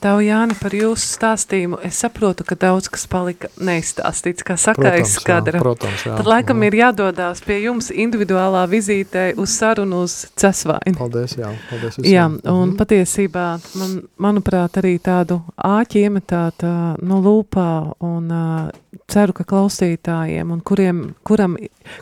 [0.02, 1.76] tev, Jāni, par jūsu stāstījumu.
[1.86, 5.60] Es saprotu, ka daudz kas palika neizstāstīts, kā saka Protams, aiz skadra.
[5.60, 6.16] jā, protams, jā.
[6.18, 6.64] Tad laikam Mhm.
[6.66, 10.96] ir jādodās pie jums individuālā vizītē uz sarunu uz cesvaini.
[10.98, 11.52] Paldies, jā.
[11.70, 12.12] Paldies visiem.
[12.12, 12.76] Jā, un Mhm.
[12.76, 13.46] patiesībā,
[13.78, 16.64] man, manuprāt, arī tādu āķi iemetāt
[17.00, 18.72] no lūpā un
[19.06, 21.56] ceru, ka klausītājiem, un kuriem, kuram,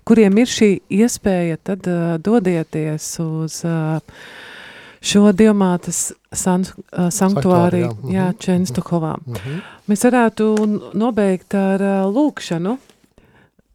[0.06, 1.82] kuriem ir šī iespēja, tad
[2.22, 4.00] dodieties uz uh,
[5.04, 5.98] šo diamātas
[6.32, 8.16] san, uh, sanktuāriju, Sanktuāriju, jā.
[8.16, 8.40] jā, Mhm.
[8.46, 9.12] Čenstuhovā.
[9.26, 9.58] Mhm.
[9.92, 10.48] Mēs varētu
[10.96, 12.78] nobeigt ar uh, lūkšanu.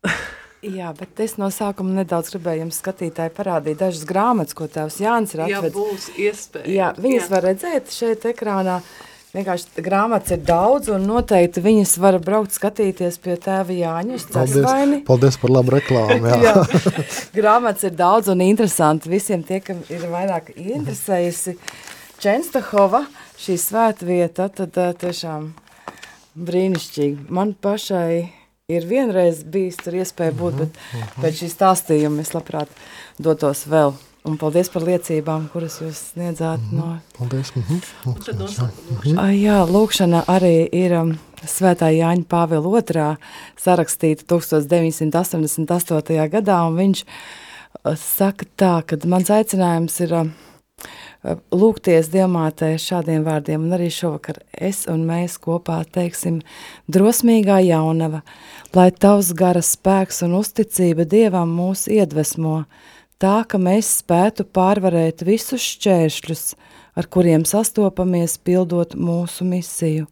[0.60, 5.32] Jā, bet es no sākuma nedaudz gribēju jums skatītāji parādīt dažas grāmatas, ko tēvs Jānis
[5.38, 5.72] ir atvedis.
[5.78, 6.68] būs iespēja.
[6.68, 8.82] Jā, viņas var redzēt šeit ekrānā.
[9.30, 14.18] Vienkārši grāmatas ir daudz, un noteikti viņas var braukt skatīties pie tēva Jāņa.
[14.34, 16.32] Paldies, paldies par labu reklāmu.
[16.32, 16.40] Jā.
[16.48, 17.06] Jā.
[17.36, 19.12] Grāmatas ir daudz un interesanti.
[19.14, 21.60] Visiem tie, kam ir vairāk interesējusi
[22.20, 23.04] Čenstahova,
[23.40, 25.52] šī svētvieta, tad uh, tiešām
[26.50, 27.30] brīnišķīgi.
[27.30, 28.12] Man pašai
[28.70, 30.84] ir vienreiz bijis tur iespēja būt, bet
[31.22, 32.74] pēc šī stāstījuma es labprāt
[33.22, 33.94] dotos vēl.
[34.28, 37.54] Un paldies par liecībām, kuras jūs sniedzāt no Paldies.
[37.56, 39.16] Mhm.
[39.16, 41.14] Ah, Jā, lūkšana arī ir um,
[41.48, 43.16] Svētā Jāņa Pāvila II
[43.60, 46.28] sarakstīta 1988.
[46.36, 53.24] gadā, un viņš uh, saka tā, ka mans aicinājums ir um, uh, lūgties Dievmātē šādiem
[53.24, 56.44] vārdiem, un arī šovakar es un mēs kopā teiksim
[56.92, 58.20] drosmīgā jaunava,
[58.76, 62.68] lai tavs gara spēks un uzticība Dievam mūs iedvesmo,
[63.20, 66.44] tā, ka mēs spētu pārvarēt visus šķēršļus,
[67.00, 70.08] ar kuriem sastopamies pildot mūsu misiju.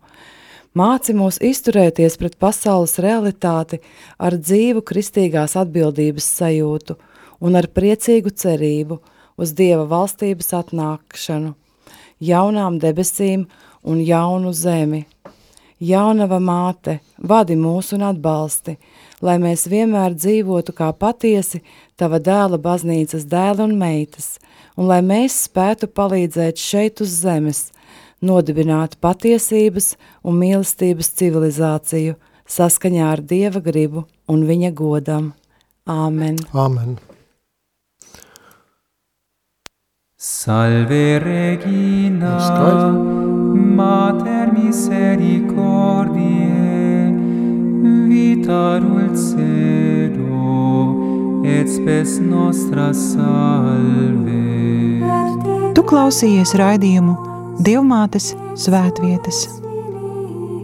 [0.78, 3.80] Māci mūs izturēties pret pasaules realitāti
[4.22, 6.98] ar dzīvu kristīgās atbildības sajūtu
[7.42, 9.00] un ar priecīgu cerību
[9.38, 11.56] uz Dieva valstības atnākšanu,
[12.22, 13.48] jaunām debesīm
[13.88, 15.06] un jaunu zemi.
[15.78, 18.78] Jaunava māte, vadi mūs un atbalsti,
[19.22, 21.64] lai mēs vienmēr dzīvotu kā patiesi
[21.98, 24.38] tava dēla baznīcas dēli un meitas,
[24.78, 27.68] un lai mēs spētu palīdzēt šeit uz zemes,
[28.22, 32.16] nodibināt patiesības un mīlestības civilizāciju
[32.48, 35.34] saskaņā ar Dieva gribu un viņa godam.
[35.88, 36.40] Āmen!
[36.54, 36.98] Amen.
[40.20, 42.38] Salve Regina.
[43.78, 46.47] Mater misericordiae,
[48.18, 50.26] vita dulcedo,
[51.46, 54.46] et spes nostra salve.
[55.76, 57.14] Tu klausījies raidījumu
[57.66, 59.48] Dievmātes svētvietas.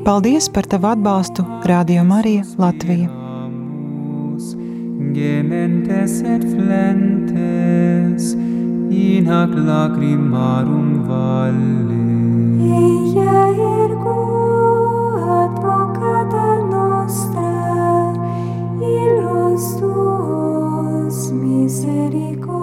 [0.06, 3.10] Paldies par tavu atbalstu Radio Marija Latvija.
[5.14, 8.24] Gementes et flentes,
[8.89, 12.01] in hac lacrimarum valle.
[12.82, 13.43] Ella
[13.86, 14.53] ergo
[18.84, 22.62] nostra, illos tuos misericordia.